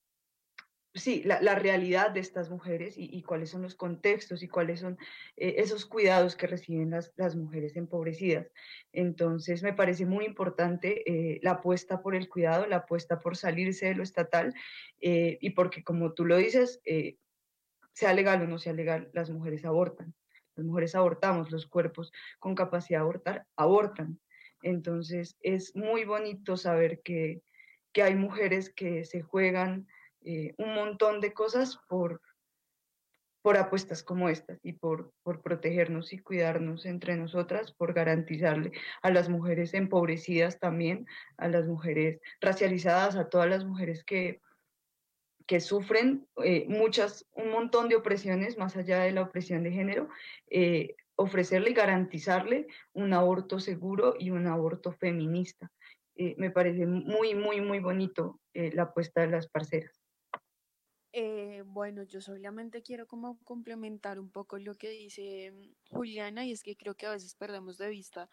[0.95, 4.81] sí, la, la, realidad de estas mujeres y, y, cuáles son los contextos y cuáles
[4.81, 4.99] son
[5.37, 8.51] eh, esos cuidados que reciben las, las, mujeres empobrecidas.
[8.93, 13.87] Entonces, me parece muy importante eh, la apuesta por el cuidado, la apuesta por salirse
[13.87, 14.55] de lo estatal
[15.01, 16.81] eh, y porque, como tú lo dices,
[17.95, 20.15] sea legal o no sea legal, las mujeres abortan.
[20.55, 24.21] Las mujeres abortamos, los cuerpos con capacidad de abortar abortan.
[24.63, 27.43] Entonces, es muy bonito saber que,
[27.93, 29.89] que hay mujeres que se juegan
[30.25, 32.21] eh, un montón de cosas por,
[33.43, 39.11] por apuestas como estas y por, por protegernos y cuidarnos entre nosotras, por garantizarle a
[39.11, 41.07] las mujeres empobrecidas también,
[41.39, 44.41] a las mujeres racializadas, a todas las mujeres que,
[45.47, 50.09] que sufren eh, muchas, un montón de opresiones más allá de la opresión de género,
[50.51, 55.71] eh, ofrecerle y garantizarle un aborto seguro y un aborto feminista.
[56.15, 60.02] Me parece muy, muy, muy bonito la apuesta de las parceras.
[61.67, 66.63] Bueno, yo solamente quiero como complementar un poco lo que dice mm, Juliana y es
[66.63, 68.31] que creo que a veces perdemos de vista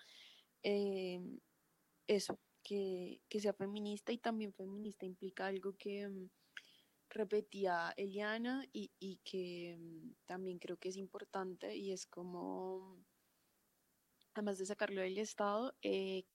[2.08, 6.30] eso, que, que, sea feminista y también feminista implica algo que, mm,
[7.10, 13.04] repetía Eliana y, y que mm, también creo que es importante y es como,
[14.34, 16.26] además de sacarlo del Estado, eh,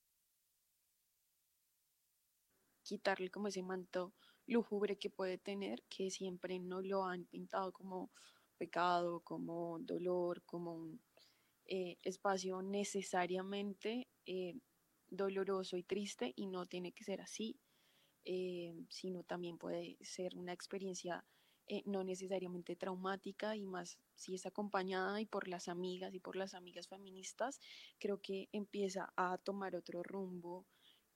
[2.82, 4.12] quitarle como ese manto
[4.47, 8.11] lúgubre que puede tener, que siempre no lo han pintado como
[8.57, 11.01] pecado, como dolor, como un
[11.66, 14.55] eh, espacio necesariamente eh,
[15.09, 17.59] doloroso y triste y no tiene que ser así.
[18.26, 21.24] Eh, sino también puede ser una experiencia
[21.86, 26.53] no necesariamente traumática y más si es acompañada y por las amigas y por las
[26.55, 27.59] amigas feministas,
[27.99, 30.66] creo que empieza a tomar otro rumbo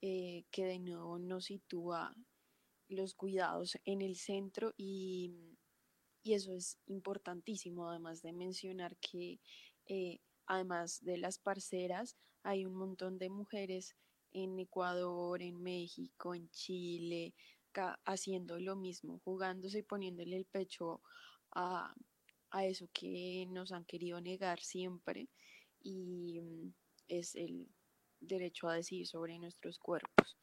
[0.00, 2.14] que de nuevo nos sitúa
[2.88, 5.32] los cuidados en el centro y,
[6.22, 9.40] y eso es importantísimo, además de mencionar que
[10.46, 13.94] además de las parceras, hay un montón de mujeres
[14.32, 17.34] en Ecuador, en México, en Chile,
[18.04, 21.00] haciendo lo mismo, jugándose y poniéndole el pecho
[21.52, 21.94] a,
[22.50, 25.28] a eso que nos han querido negar siempre
[25.80, 26.72] y mm,
[27.08, 27.68] es el
[28.20, 30.36] derecho a decidir sobre nuestros cuerpos.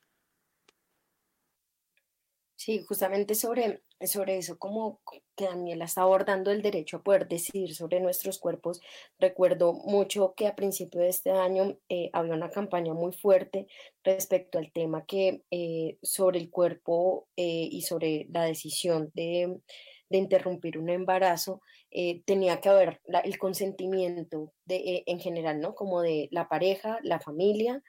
[2.65, 7.75] Sí, justamente sobre, sobre eso, como que Daniela está abordando el derecho a poder decidir
[7.75, 8.81] sobre nuestros cuerpos,
[9.19, 13.67] recuerdo mucho que a principio de este año eh, había una campaña muy fuerte
[14.03, 19.61] respecto al tema que eh, sobre el cuerpo eh, y sobre la decisión de,
[20.09, 21.61] de interrumpir un embarazo,
[22.25, 25.75] tenía que haber el consentimiento de, en general, ¿no?
[25.75, 27.83] Como de la pareja, la familia,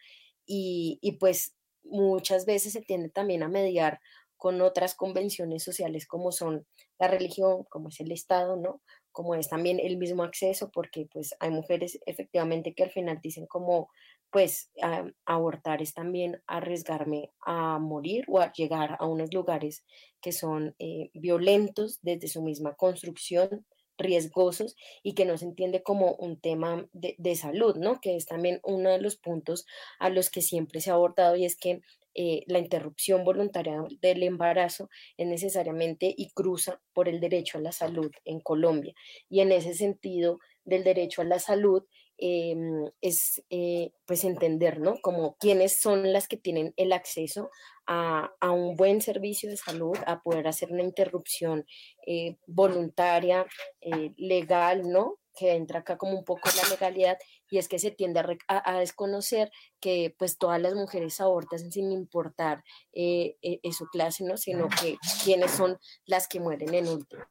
[0.45, 4.01] y, y pues muchas veces se tiende también a mediar
[4.47, 6.69] con otras convenciones sociales como son
[7.01, 8.81] la religión, como es el Estado, ¿no?
[9.11, 13.49] Como es también el mismo acceso, porque pues hay mujeres efectivamente que al final dicen
[13.49, 13.89] como,
[14.31, 14.71] pues
[15.25, 19.85] abortar es también arriesgarme a morir o a llegar a unos lugares
[20.21, 23.67] que son eh, violentos desde su misma construcción,
[23.99, 28.01] riesgosos y que no se entiende como un tema de, de, salud, ¿no?
[28.01, 29.67] Que es también uno de los puntos
[29.99, 31.81] a los que siempre se ha abordado y es que
[32.19, 34.89] eh, la interrupción voluntaria del embarazo
[35.19, 38.95] es necesariamente y cruza por el derecho a la salud en Colombia.
[39.29, 41.85] Y en ese sentido del derecho a la salud
[42.17, 44.97] em, es eh, pues entender, ¿no?
[45.03, 47.51] Como quiénes son las que tienen el acceso
[47.87, 51.67] a, a, un buen servicio de salud, a poder hacer una interrupción
[52.07, 53.47] eh, voluntaria,
[54.17, 55.19] legal, ¿no?
[55.37, 57.19] que entra acá como un poco la legalidad
[57.51, 62.65] y es que se tiende a, desconocer que pues todas las mujeres abortan sin importar
[62.93, 64.37] eh, eh, su clase, ¿no?
[64.37, 67.25] Sino que quiénes son las que mueren en último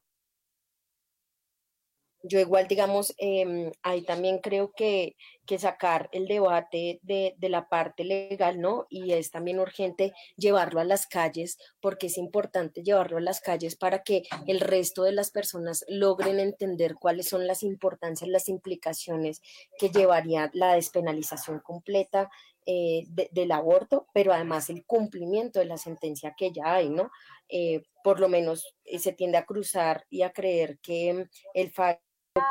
[2.28, 5.16] yo igual, digamos, eh, ahí también creo que,
[5.46, 8.88] que sacar el debate de, de, la parte legal, ¿no?
[8.90, 13.76] Y es también urgente llevarlo a las calles, porque es importante llevarlo a las calles
[13.76, 19.42] para que el resto de las personas logren entender cuáles son las importancias, las implicaciones
[19.78, 22.30] que llevaría la despenalización completa
[22.68, 27.12] eh, del aborto, pero además el cumplimiento de la sentencia que ya hay, ¿no?
[27.48, 32.00] Eh, por lo menos eh, se tiende a cruzar y a creer que el fallo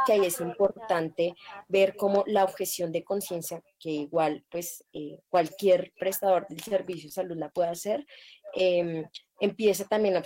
[0.06, 1.34] que ahí es importante
[1.68, 7.12] ver cómo la objeción de conciencia, que igual pues eh, cualquier prestador del servicio de
[7.12, 8.06] salud la puede hacer,
[8.54, 9.04] eh,
[9.40, 10.22] empieza también a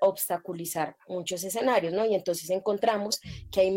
[0.00, 2.06] obstaculizar muchos escenarios, ¿no?
[2.06, 3.70] Y entonces encontramos que hay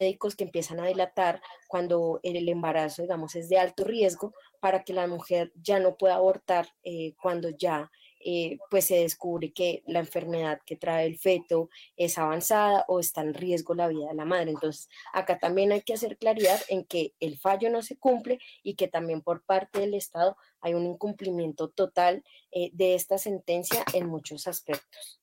[0.00, 4.92] médicos que empiezan a dilatar cuando el embarazo, digamos, es de alto riesgo para que
[4.92, 7.90] la mujer ya no pueda abortar eh, cuando ya
[8.24, 13.20] eh, pues se descubre que la enfermedad que trae el feto es avanzada o está
[13.20, 14.50] en riesgo la vida de la madre.
[14.50, 18.74] Entonces, acá también hay que hacer claridad en que el fallo no se cumple y
[18.74, 24.06] que también por parte del Estado hay un incumplimiento total eh, de esta sentencia en
[24.06, 25.20] muchos aspectos.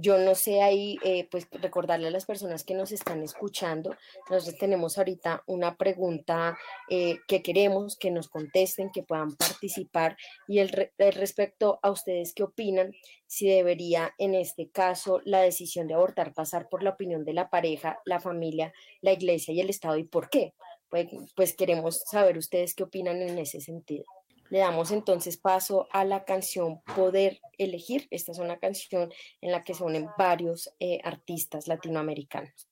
[0.00, 3.96] Yo no sé ahí, eh, pues recordarle a las personas que nos están escuchando,
[4.30, 6.56] nosotros tenemos ahorita una pregunta
[6.88, 12.44] eh, que queremos que nos contesten, que puedan participar y el, respecto a ustedes qué
[12.44, 12.92] opinan,
[13.26, 17.50] si debería en este caso la decisión de abortar pasar por la opinión de la
[17.50, 20.54] pareja, la familia, la iglesia y el Estado y por qué.
[20.90, 24.04] Pues, pues queremos saber ustedes qué opinan en ese sentido.
[24.50, 28.06] Le damos entonces paso a la canción Poder Elegir.
[28.10, 32.67] Esta es una canción en la que se unen varios eh, artistas latinoamericanos.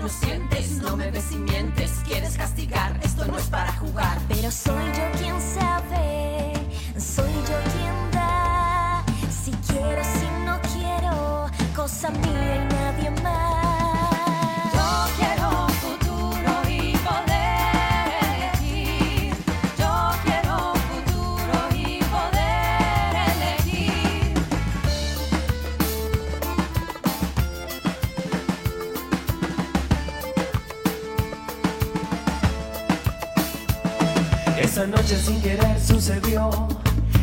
[0.00, 1.90] Juzgas inocentes, no me ves y mientes.
[2.06, 4.18] Quieres castigar, esto no es para jugar.
[4.28, 6.52] Pero soy yo quien sabe,
[6.98, 9.04] soy yo quien da.
[9.30, 12.69] Si quiero, si no quiero, cosa mía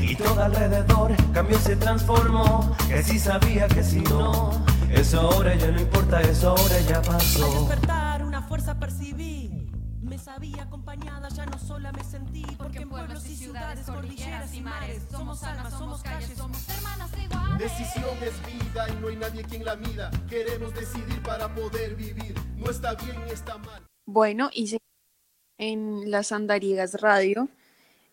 [0.02, 2.76] y todo alrededor cambió, se transformó.
[2.90, 4.52] Que si sabía que si no,
[4.92, 7.48] eso ahora ya no importa, eso ahora ya Al pasó.
[7.68, 9.70] despertar una fuerza percibí.
[10.02, 12.44] Me sabía acompañada, ya no sola me sentí.
[12.58, 17.58] Porque en pueblos y ciudades, cordilleras y mares, somos almas, somos calles, somos hermanas iguales.
[17.60, 20.12] Decisión es vida y no hay nadie quien la mida.
[20.30, 22.36] Queremos decidir para poder vivir.
[22.58, 23.82] No está bien ni está mal.
[24.06, 24.80] Bueno, y se-
[25.58, 27.50] en las Andariegas Radio,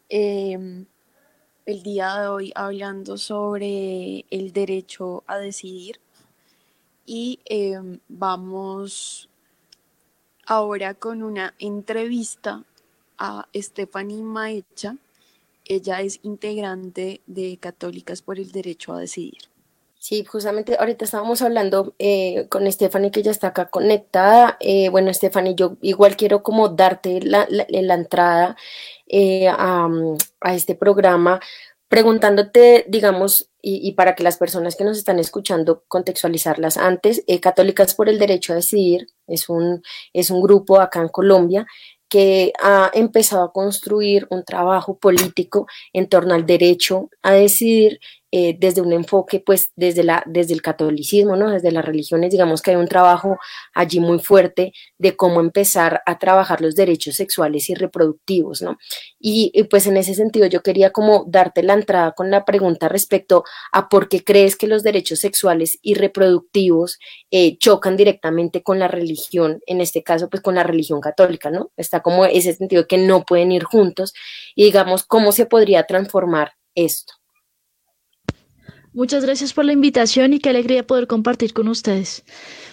[0.09, 0.87] em,
[1.67, 6.01] el día de hoy hablando sobre el derecho a decidir
[7.07, 9.29] y em, vamos
[10.47, 12.65] ahora con una entrevista
[13.19, 14.97] a Stephanie Maecha.
[15.65, 19.43] Ella es integrante de Católicas por el Derecho a Decidir.
[19.99, 24.59] Sí, justamente ahorita estábamos hablando eh, con Stephanie que ya está acá conectada.
[24.61, 28.57] Eh, bueno, Stephanie, yo igual quiero como darte la, la- la entrada
[29.17, 29.89] eh, a,
[30.53, 31.39] este programa
[31.87, 37.39] preguntándote, digamos, y, y para que las personas que nos están escuchando contextualizarlas antes, eh,
[37.39, 41.65] Católicas por el Derecho a Decidir es un, es un grupo acá en Colombia
[42.09, 48.01] que ha empezado a construir un trabajo político en torno al derecho a decidir
[48.37, 51.53] eh, desde un enfoque, pues, desde, la, desde el catolicismo, ¿no?
[51.53, 53.39] Desde las religiones, digamos que hay un trabajo
[53.73, 58.77] allí muy fuerte de cómo empezar a trabajar los derechos sexuales y reproductivos, ¿no?
[59.21, 63.45] Y, pues en ese sentido yo quería como darte la entrada con la pregunta respecto
[63.71, 66.99] a por qué crees que los derechos sexuales y reproductivos
[67.31, 71.71] eh, chocan directamente con la religión, en este caso pues con la religión católica, ¿no?
[71.77, 74.13] Está como ese sentido que no pueden ir juntos
[74.57, 77.15] y digamos cómo se podría transformar esto.
[78.95, 82.23] Muchas gracias por la invitación y qué alegría poder compartir con ustedes.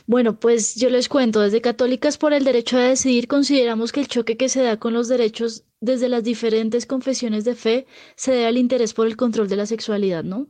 [0.05, 4.07] Bueno, pues yo les cuento, desde Católicas por el Derecho a Decidir consideramos que el
[4.07, 8.45] choque que se da con los derechos desde las diferentes confesiones de fe se debe
[8.45, 10.47] al interés por el control de la sexualidad, ¿no?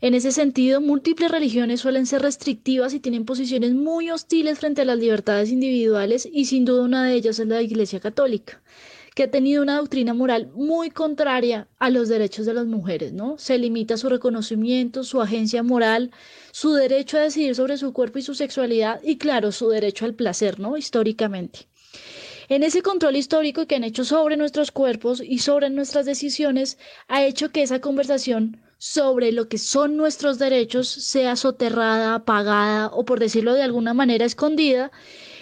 [0.00, 4.86] En ese sentido, múltiples religiones suelen ser restrictivas y tienen posiciones muy hostiles frente a
[4.86, 8.62] las libertades individuales y sin duda una de ellas es la Iglesia Católica
[9.14, 13.36] que ha tenido una doctrina moral muy contraria a los derechos de las mujeres, ¿no?
[13.38, 16.10] Se limita su reconocimiento, su agencia moral,
[16.50, 20.14] su derecho a decidir sobre su cuerpo y su sexualidad y, claro, su derecho al
[20.14, 20.76] placer, ¿no?
[20.76, 21.68] Históricamente.
[22.48, 27.24] En ese control histórico que han hecho sobre nuestros cuerpos y sobre nuestras decisiones, ha
[27.24, 33.20] hecho que esa conversación sobre lo que son nuestros derechos sea soterrada, apagada o, por
[33.20, 34.90] decirlo de alguna manera, escondida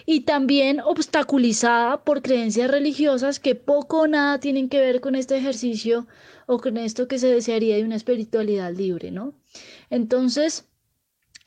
[0.07, 5.37] y también obstaculizada por creencias religiosas que poco o nada tienen que ver con este
[5.37, 6.07] ejercicio
[6.47, 9.35] o con esto que se desearía de una espiritualidad libre, ¿no?
[9.89, 10.67] Entonces,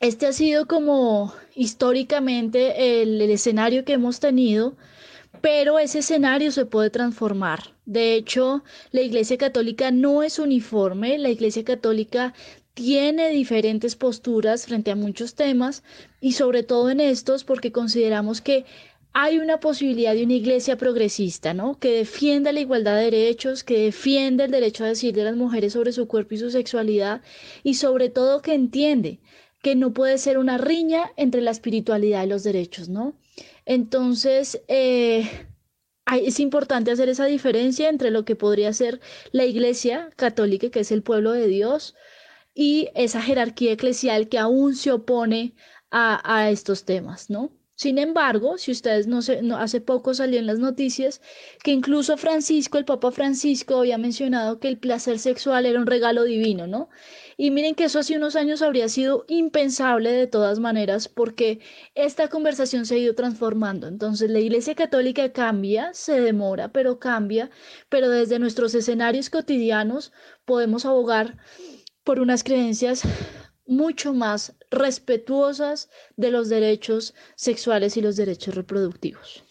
[0.00, 4.76] este ha sido como históricamente el, el escenario que hemos tenido,
[5.40, 7.74] pero ese escenario se puede transformar.
[7.84, 12.34] De hecho, la Iglesia Católica no es uniforme, la Iglesia Católica
[12.74, 15.82] tiene diferentes posturas frente a muchos temas
[16.20, 18.64] y sobre todo en estos porque consideramos que
[19.16, 21.78] hay una posibilidad de una iglesia progresista, ¿no?
[21.78, 25.72] Que defienda la igualdad de derechos, que defiende el derecho a decir de las mujeres
[25.72, 27.22] sobre su cuerpo y su sexualidad
[27.62, 29.20] y sobre todo que entiende
[29.62, 33.14] que no puede ser una riña entre la espiritualidad y los derechos, ¿no?
[33.66, 35.30] Entonces, eh,
[36.12, 39.00] es importante hacer esa diferencia entre lo que podría ser
[39.32, 41.94] la Iglesia católica, que es el pueblo de Dios,
[42.54, 45.54] y esa jerarquía eclesial que aún se opone
[45.90, 47.52] a, a estos temas, ¿no?
[47.76, 51.20] Sin embargo, si ustedes no se, hace poco salió en las noticias
[51.62, 56.22] que incluso Francisco, el Papa Francisco, había mencionado que el placer sexual era un regalo
[56.22, 56.88] divino, ¿no?
[57.36, 61.58] Y miren que eso hace unos años habría sido impensable de todas maneras porque
[61.96, 63.88] esta conversación se ha ido transformando.
[63.88, 67.50] Entonces la Iglesia Católica cambia, se demora, pero cambia,
[67.88, 70.12] pero desde nuestros escenarios cotidianos
[70.44, 71.38] podemos abogar
[72.04, 73.02] por unas creencias
[73.66, 79.44] mucho más respetuosas de los derechos sexuales y los derechos reproductivos.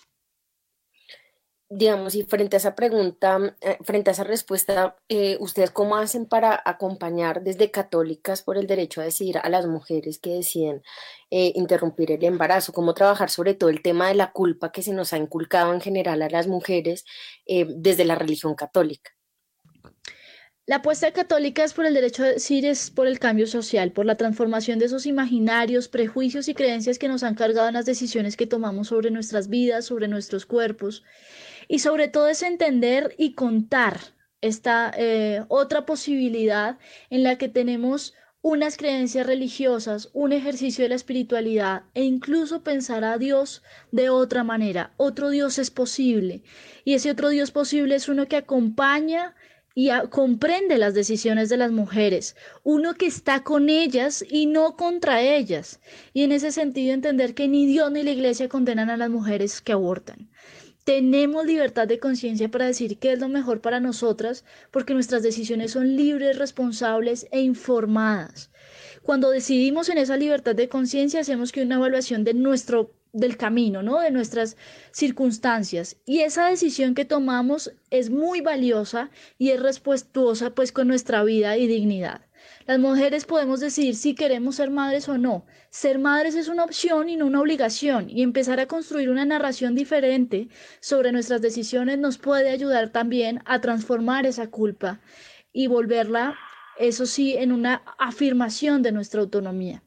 [1.75, 6.27] Digamos, y frente a esa pregunta, eh, frente a esa respuesta, eh, ¿ustedes cómo hacen
[6.27, 10.83] para acompañar desde católicas por el derecho a decidir a las mujeres que deciden
[11.31, 12.73] eh, interrumpir el embarazo?
[12.73, 15.81] ¿Cómo trabajar sobre todo el tema de la culpa que se nos ha inculcado en
[15.81, 17.05] general a las mujeres
[17.47, 19.11] desde la religión católica?
[20.65, 24.05] La apuesta católica es por el derecho a decir, es por el cambio social, por
[24.05, 28.37] la transformación de esos imaginarios, prejuicios y creencias que nos han cargado en las decisiones
[28.37, 31.03] que tomamos sobre nuestras vidas, sobre nuestros cuerpos.
[31.67, 33.99] Y sobre todo es entender y contar
[34.39, 36.77] esta eh, otra posibilidad
[37.09, 43.03] en la que tenemos unas creencias religiosas, un ejercicio de la espiritualidad e incluso pensar
[43.03, 44.93] a Dios de otra manera.
[44.95, 46.41] Otro Dios es posible
[46.85, 49.35] y ese otro Dios posible es uno que acompaña
[49.75, 55.21] y comprende las decisiones de las mujeres, uno que está con ellas y no contra
[55.21, 55.79] ellas.
[56.13, 59.61] Y en ese sentido entender que ni Dios ni la iglesia condenan a las mujeres
[59.61, 60.29] que abortan.
[60.83, 65.71] Tenemos libertad de conciencia para decir qué es lo mejor para nosotras porque nuestras decisiones
[65.71, 68.51] son libres, responsables e informadas.
[69.01, 73.83] Cuando decidimos en esa libertad de conciencia hacemos que una evaluación de nuestro del camino,
[73.83, 73.99] ¿no?
[73.99, 74.57] De nuestras
[74.91, 75.97] circunstancias.
[76.05, 81.55] Y esa decisión que tomamos es muy valiosa y es respetuosa pues con nuestra vida
[81.57, 82.21] y dignidad.
[82.65, 85.45] Las mujeres podemos decidir si queremos ser madres o no.
[85.69, 89.75] Ser madres es una opción y no una obligación y empezar a construir una narración
[89.75, 90.49] diferente
[90.79, 95.01] sobre nuestras decisiones nos puede ayudar también a transformar esa culpa
[95.51, 96.35] y volverla,
[96.79, 99.83] eso sí, en una afirmación de nuestra autonomía.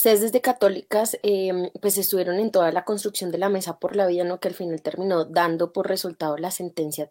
[0.00, 4.06] Ustedes desde católicas, em, pues estuvieron en toda la construcción de la mesa por la
[4.06, 4.40] vida, ¿no?
[4.40, 7.10] Que al final terminó dando por resultado la sentencia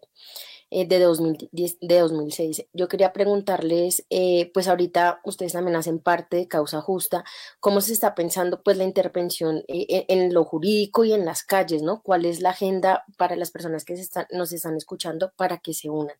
[0.70, 2.66] eh, de, 2010, de 2006.
[2.72, 7.22] Yo quería preguntarles, eh, pues ahorita ustedes también hacen parte de Causa Justa,
[7.60, 11.44] ¿cómo se está pensando pues la intervención eh, e, en lo jurídico y en las
[11.44, 12.02] calles, ¿no?
[12.02, 15.74] ¿Cuál es la agenda para las personas que se están, nos están escuchando para que
[15.74, 16.16] se unan?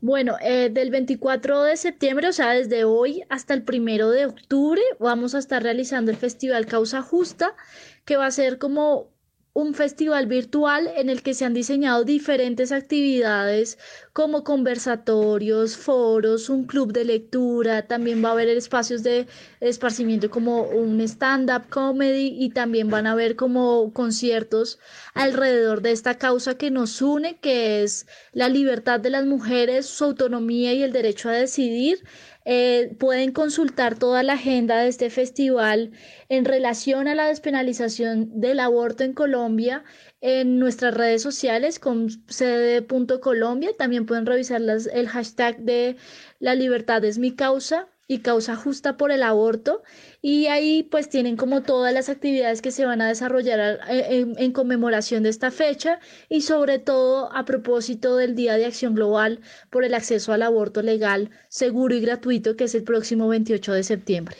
[0.00, 4.82] Bueno, eh, del 24 de septiembre, o sea, desde hoy hasta el primero de octubre,
[5.00, 7.56] vamos a estar realizando el Festival Causa Justa,
[8.04, 9.10] que va a ser como
[9.58, 13.76] un festival virtual en el que se han diseñado diferentes actividades
[14.12, 19.26] como conversatorios, foros, un club de lectura, también va a haber espacios de
[19.58, 24.78] esparcimiento como un stand-up comedy y también van a haber como conciertos
[25.14, 30.04] alrededor de esta causa que nos une, que es la libertad de las mujeres, su
[30.04, 32.04] autonomía y el derecho a decidir.
[32.50, 35.92] Eh, pueden consultar toda la agenda de este festival
[36.30, 39.84] en relación a la despenalización del aborto en Colombia
[40.22, 43.72] en nuestras redes sociales con cd.colombia.
[43.76, 45.96] También pueden revisar el hashtag de
[46.38, 49.82] la libertad es mi causa y causa justa por el aborto.
[50.20, 54.52] Y ahí pues tienen como todas las actividades que se van a desarrollar eh, en,
[54.52, 59.40] conmemoración de esta fecha y sobre todo a propósito del Día de Acción Global
[59.70, 63.82] por el acceso al aborto legal, seguro y gratuito que es el próximo 28 de
[63.84, 64.36] septiembre.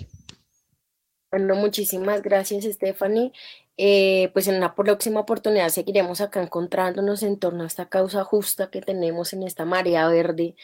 [1.31, 3.33] Bueno, muchísimas gracias Stephanie.
[3.81, 8.71] Eh, pues en una próxima oportunidad seguiremos acá encontrándonos en torno a esta causa justa
[8.71, 10.57] que tenemos en esta marea verde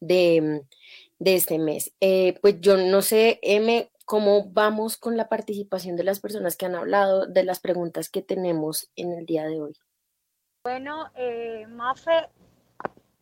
[0.00, 0.62] de
[1.22, 1.94] de este mes.
[2.00, 6.66] Eh, pues yo no sé, M, cómo vamos con la participación de las personas que
[6.66, 9.76] han hablado, de las preguntas que tenemos en el día de hoy.
[10.64, 12.28] Bueno, eh, Mafe,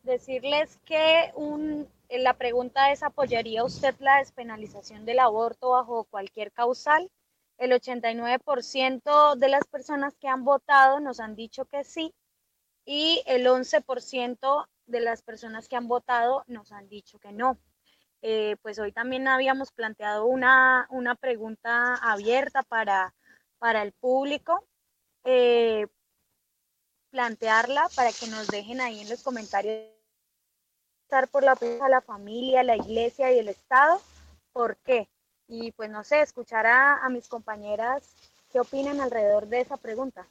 [0.01, 7.11] decirles que un, la pregunta es, ¿apoyaría usted la despenalización del aborto bajo cualquier causal?
[7.59, 12.15] El 89% de las personas que han votado nos han dicho que sí
[12.83, 17.59] y el 11% de las personas que han votado nos han dicho que no.
[18.21, 23.13] Eh, pues hoy también habíamos planteado una, una pregunta abierta para,
[23.57, 24.65] para el público.
[25.23, 25.87] Eh,
[27.11, 29.85] plantearla para que nos dejen ahí en los comentarios
[31.03, 34.01] estar por la a la familia, la iglesia y el Estado.
[34.53, 35.09] ¿Por qué?
[35.47, 38.15] Y pues no sé, escuchar a, mis compañeras
[38.51, 40.25] qué opinan alrededor de esa pregunta.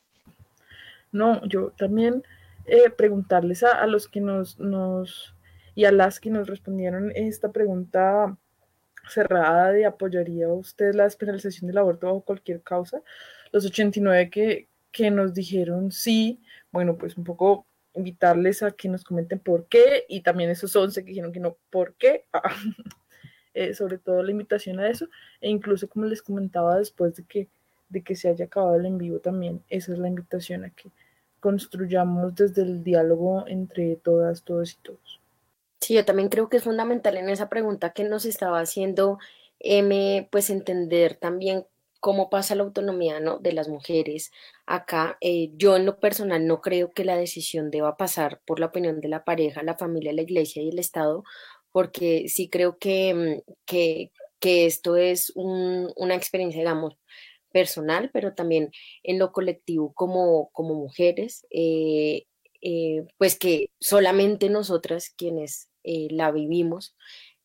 [1.13, 2.25] no, yo también
[2.65, 5.35] eh, preguntarles a, a, los que nos, nos
[5.81, 8.37] y a las que nos respondieron esta pregunta
[9.09, 13.01] cerrada de apoyaría usted la despenalización del aborto bajo cualquier causa,
[13.51, 16.39] los 89 que, que nos dijeron sí,
[16.71, 17.65] bueno, pues un poco
[17.95, 21.57] invitarles a que nos comenten por qué y también esos 11 que dijeron que no,
[21.71, 22.27] por qué,
[23.55, 25.09] eh, sobre todo la invitación a eso
[25.41, 27.49] e incluso como les comentaba después de que,
[27.89, 30.91] de que se haya acabado el en vivo también, esa es la invitación a que
[31.41, 35.20] construyamos desde el diálogo entre todas, todos y todos.
[35.81, 39.19] Sí, yo también creo que es fundamental en esa pregunta que nos estaba haciendo
[39.61, 41.67] M, pues entender también
[42.01, 43.39] cómo pasa la autonomía ¿no?
[43.39, 44.31] de las mujeres.
[44.67, 48.67] Acá eh, yo en lo personal no creo que la decisión deba pasar por la
[48.67, 51.25] opinión de la pareja, la familia, la iglesia y el Estado,
[51.73, 56.97] porque sí creo que, mm, que, que esto es un, una experiencia, digamos,
[57.53, 58.71] personal, pero también
[59.03, 62.27] en lo colectivo como, como mujeres, eh,
[62.63, 66.97] eh, pues que solamente nosotras quienes eh, la vivimos,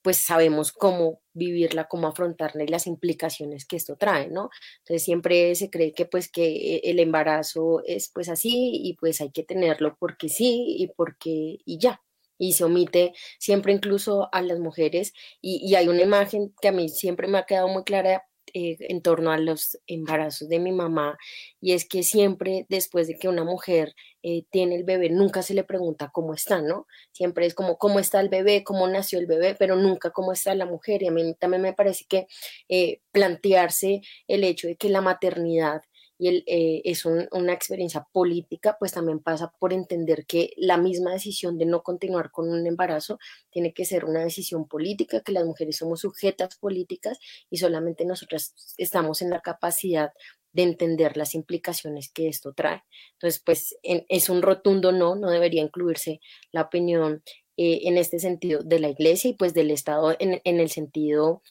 [0.01, 4.49] pues sabemos cómo vivirla, cómo afrontarla y las implicaciones que esto trae, ¿no?
[4.79, 9.31] Entonces siempre se cree que pues que el embarazo es pues así y pues hay
[9.31, 12.01] que tenerlo porque sí y porque y ya.
[12.37, 16.71] Y se omite siempre incluso a las mujeres y, y hay una imagen que a
[16.71, 18.25] mí siempre me ha quedado muy clara
[18.57, 21.17] eh, en torno a los embarazos de mi mamá
[21.59, 23.93] y es que siempre después de que una mujer
[24.23, 26.87] eh, tiene el bebé, nunca se le pregunta cómo está, ¿no?
[27.11, 30.55] Siempre es como cómo está el bebé, cómo nació el bebé, pero nunca cómo está
[30.55, 31.03] la mujer.
[31.03, 32.27] Y a mí también me parece que
[32.69, 35.81] eh, plantearse el hecho de que la maternidad
[36.17, 41.11] y eh, es un, una experiencia política, pues también pasa por entender que la misma
[41.11, 45.45] decisión de no continuar con un embarazo tiene que ser una decisión política, que las
[45.45, 50.11] mujeres somos sujetas políticas y solamente nosotras estamos en la capacidad
[50.53, 52.83] de entender las implicaciones que esto trae.
[53.13, 56.21] Entonces, pues es un rotundo no, no debería incluirse
[56.53, 57.23] la opinión
[57.57, 61.41] eh, en este sentido de la iglesia y pues del Estado en el sentido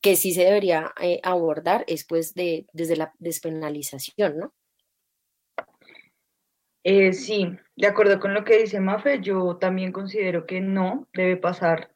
[0.00, 4.54] que sí se debería eh, abordar es pues de, desde la despenalización, ¿no?
[6.82, 11.36] Eh, sí, de acuerdo con lo que dice Mafe, yo también considero que no debe
[11.36, 11.92] pasar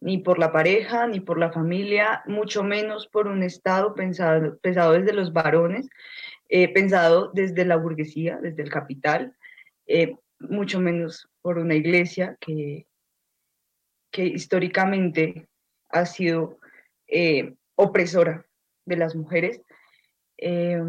[0.00, 4.92] ni por la pareja, ni por la familia, mucho menos por un Estado pensado, pensado
[4.92, 5.88] desde los varones,
[6.50, 9.34] eh, pensado desde la burguesía, desde el capital,
[10.38, 12.86] mucho menos por una iglesia que,
[14.10, 15.48] que históricamente
[15.88, 16.58] ha sido
[17.08, 18.46] eh, opresora
[18.84, 19.60] de las mujeres.
[20.38, 20.80] Eh,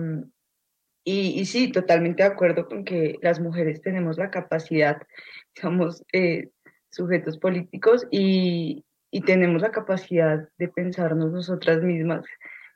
[1.12, 5.02] y, sí, totalmente de acuerdo con que las mujeres tenemos la capacidad,
[5.60, 6.50] somos eh,
[6.92, 8.86] sujetos políticos y,
[9.26, 12.24] tenemos la capacidad de pensarnos nosotras mismas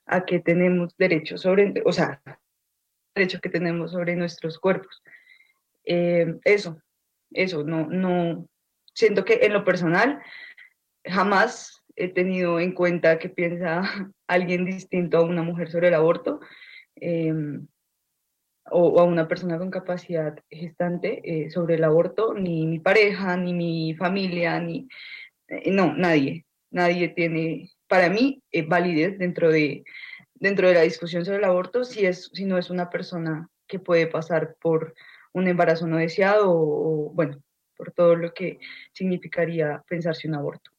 [0.07, 2.23] a que tenemos derecho sobre, o sea,
[3.13, 5.03] derecho que tenemos sobre nuestros cuerpos.
[5.85, 6.81] Eh, eso,
[7.33, 8.47] eso, no, no,
[8.95, 10.23] siento que en lo personal
[11.05, 13.83] jamás he tenido en cuenta que piensa
[14.27, 16.39] alguien distinto a una mujer sobre el aborto
[18.71, 23.37] o, o, a una persona con capacidad gestante eh, sobre el aborto, ni mi pareja,
[23.37, 24.87] ni mi familia, ni...
[25.47, 26.45] Eh, no, nadie.
[26.71, 29.83] Nadie tiene, para mí, eh, validez dentro de,
[30.33, 33.79] dentro de la discusión sobre el aborto si, es, si no es una persona que
[33.79, 34.95] puede pasar por
[35.33, 37.41] un embarazo no deseado o, o bueno,
[37.77, 38.59] por todo lo que
[38.93, 40.72] significaría pensarse un aborto.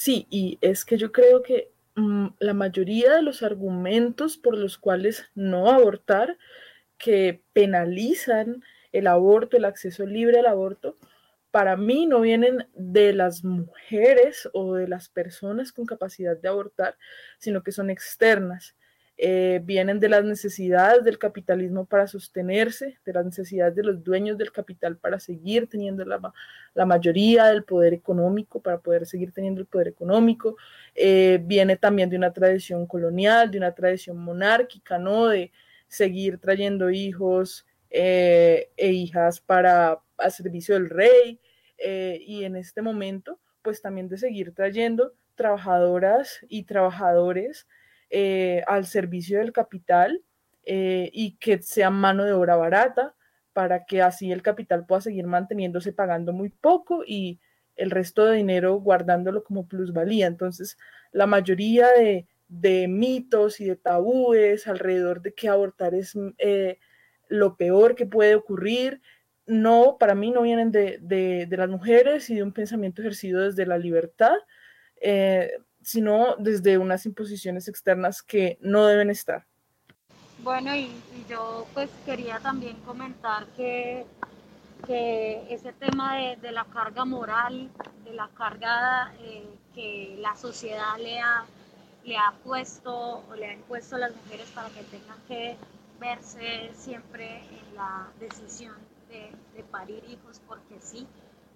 [0.00, 4.78] Sí, y es que yo creo que mmm, la mayoría de los argumentos por los
[4.78, 6.38] cuales no abortar,
[6.98, 10.96] que penalizan el aborto, el acceso libre al aborto,
[11.50, 16.96] para mí no vienen de las mujeres o de las personas con capacidad de abortar,
[17.38, 18.76] sino que son externas
[19.22, 24.38] eh, vienen de las necesidades del capitalismo para sostenerse, de las necesidades de los dueños
[24.38, 26.32] del capital para seguir teniendo la,
[26.72, 30.56] la mayoría del poder económico, para poder seguir teniendo el poder económico,
[30.94, 35.28] eh, viene también de una tradición colonial, de una tradición monárquica, ¿no?
[35.28, 35.52] De
[35.86, 41.38] seguir trayendo hijos eh, e hijas para a servicio del rey
[42.26, 47.66] y en este momento, pues también de seguir trayendo trabajadoras y trabajadores
[48.10, 50.22] eh, al servicio del capital
[50.64, 53.14] eh, y que sea mano de obra barata
[53.52, 57.40] para que así el capital pueda seguir manteniéndose pagando muy poco y
[57.76, 60.26] el resto de dinero guardándolo como plusvalía.
[60.26, 60.76] Entonces,
[61.12, 66.78] la mayoría de, de mitos y de tabúes alrededor de que abortar es eh,
[67.28, 69.00] lo peor que puede ocurrir,
[69.46, 73.42] no, para mí no vienen de, de, de, las mujeres y de un pensamiento ejercido
[73.42, 74.36] desde la libertad.
[75.82, 79.46] Sino desde unas imposiciones externas que no deben estar.
[80.42, 80.90] Bueno, y,
[81.28, 84.06] yo pues quería también comentar que,
[84.86, 87.70] que ese tema de, de la carga moral,
[88.04, 91.44] de la carga eh, que la sociedad le ha,
[92.04, 95.56] le ha puesto o le ha impuesto a las mujeres para que tengan que
[96.00, 98.74] verse siempre en la decisión
[99.08, 101.06] de, de parir hijos porque sí,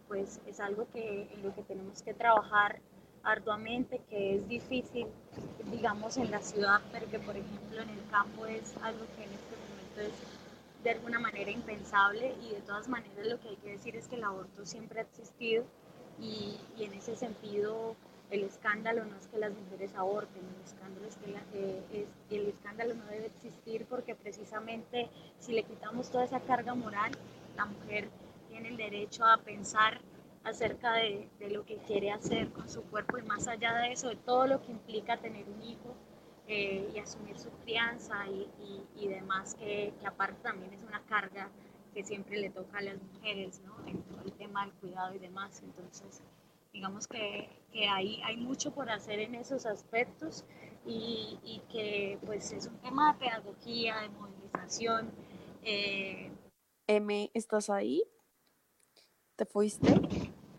[0.08, 2.80] pues es algo que, en lo que tenemos que trabajar
[3.24, 5.06] arduamente, que es difícil,
[5.70, 9.32] digamos, en la ciudad, pero que, por ejemplo, en el campo es algo que en
[9.32, 10.12] este momento es
[10.82, 14.16] de alguna manera impensable y de todas maneras lo que hay que decir es que
[14.16, 15.64] el aborto siempre ha existido
[16.20, 17.96] y, y en ese sentido
[18.30, 22.48] el escándalo no es que las mujeres aborten, el escándalo, es que la- eh, el
[22.48, 25.08] escándalo no debe existir porque precisamente
[25.40, 27.12] si le quitamos toda esa carga moral,
[27.56, 28.08] la mujer
[28.48, 30.00] tiene el derecho a pensar
[30.44, 34.08] acerca de, de lo que quiere hacer con su cuerpo y más allá de eso,
[34.08, 35.94] de todo lo que implica tener un hijo
[36.46, 41.50] eh, y asumir su crianza y, y- y demás, que, aparte también es una carga
[41.94, 43.74] que siempre le toca a las mujeres, ¿no?
[43.86, 45.62] En todo el tema del cuidado y demás.
[45.62, 46.22] Entonces,
[46.72, 50.44] digamos que, que hay, hay mucho por hacer en esos aspectos
[50.84, 55.10] y, y que pues es un tema de pedagogía, de movilización.
[55.62, 56.30] eh,
[56.88, 58.02] M, ¿estás ahí?
[59.36, 59.88] ¿Te fuiste?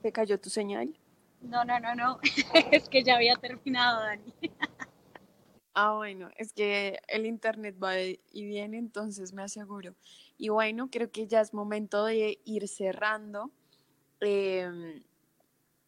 [0.05, 0.95] ¿Te cayó tu señal?
[1.41, 2.19] no, no, no, no,
[2.71, 4.33] es que ya había terminado, Dani.
[5.73, 9.95] Ah, bueno, es que el internet va y viene, entonces me aseguro.
[10.37, 13.51] Y bueno, creo que ya es momento de ir cerrando.
[14.19, 15.03] Em,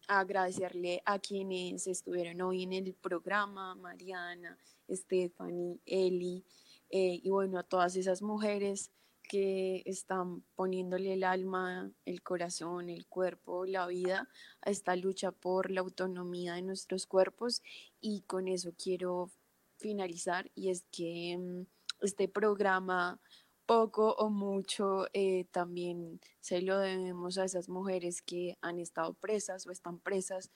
[0.07, 4.57] agradecerle a quienes estuvieron hoy en el programa, Mariana,
[4.89, 6.43] Stephanie, Eli,
[6.89, 8.91] eh, y bueno, a todas esas mujeres
[9.27, 14.29] que están poniéndole el alma, el corazón, el cuerpo, la vida
[14.61, 17.61] a esta lucha por la autonomía de nuestros cuerpos.
[17.99, 19.31] Y con eso quiero
[19.77, 21.65] finalizar y es que mm,
[22.01, 23.19] este programa
[23.65, 29.67] poco o mucho eh, también se lo debemos a esas mujeres que han estado presas
[29.67, 30.51] o están presas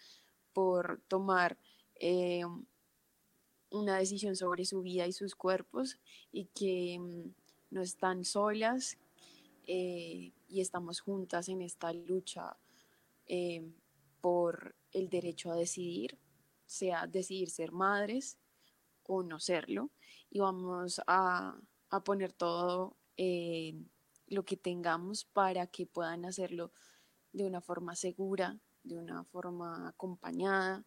[0.54, 1.58] por tomar
[1.96, 2.44] eh,
[3.70, 5.98] una decisión sobre su vida y sus cuerpos
[6.32, 7.41] y que mm,
[7.72, 8.98] no están solas
[9.66, 12.58] eh, y estamos juntas en esta lucha
[13.26, 13.72] eh,
[14.22, 16.20] por el derecho a decidir,
[16.66, 18.38] sea decidir ser madres
[19.04, 19.90] o no serlo,
[20.30, 21.60] y vamos a,
[21.90, 22.96] a poner todo
[24.28, 26.72] lo que tengamos para que puedan hacerlo
[27.34, 30.86] de una forma segura, de una forma acompañada,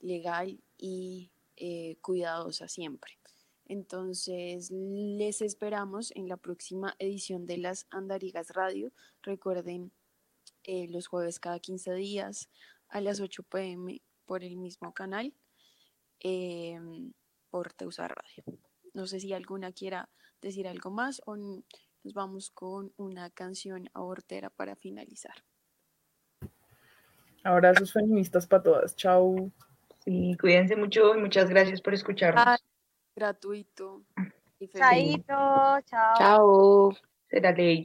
[0.00, 3.19] legal y eh, cuidadosa siempre.
[3.70, 8.90] Entonces, les esperamos en la próxima edición de las Andarigas Radio.
[9.22, 9.92] Recuerden,
[10.64, 12.50] eh, los jueves cada 15 días
[12.88, 15.32] a las 8 pm por el mismo canal,
[16.18, 16.80] eh,
[17.48, 18.42] por Teusa Radio.
[18.92, 20.08] No sé si alguna quiera
[20.42, 25.44] decir algo más o nos vamos con una canción abortera para finalizar.
[27.44, 28.96] Abrazos feministas para todas.
[28.96, 29.52] Chao.
[30.04, 32.59] Sí, cuídense mucho y muchas gracias por escucharnos.
[33.20, 34.02] Gratuito.
[34.72, 35.34] Chaito,
[35.86, 36.14] chao.
[36.16, 36.92] Chao.
[37.28, 37.84] Será ley.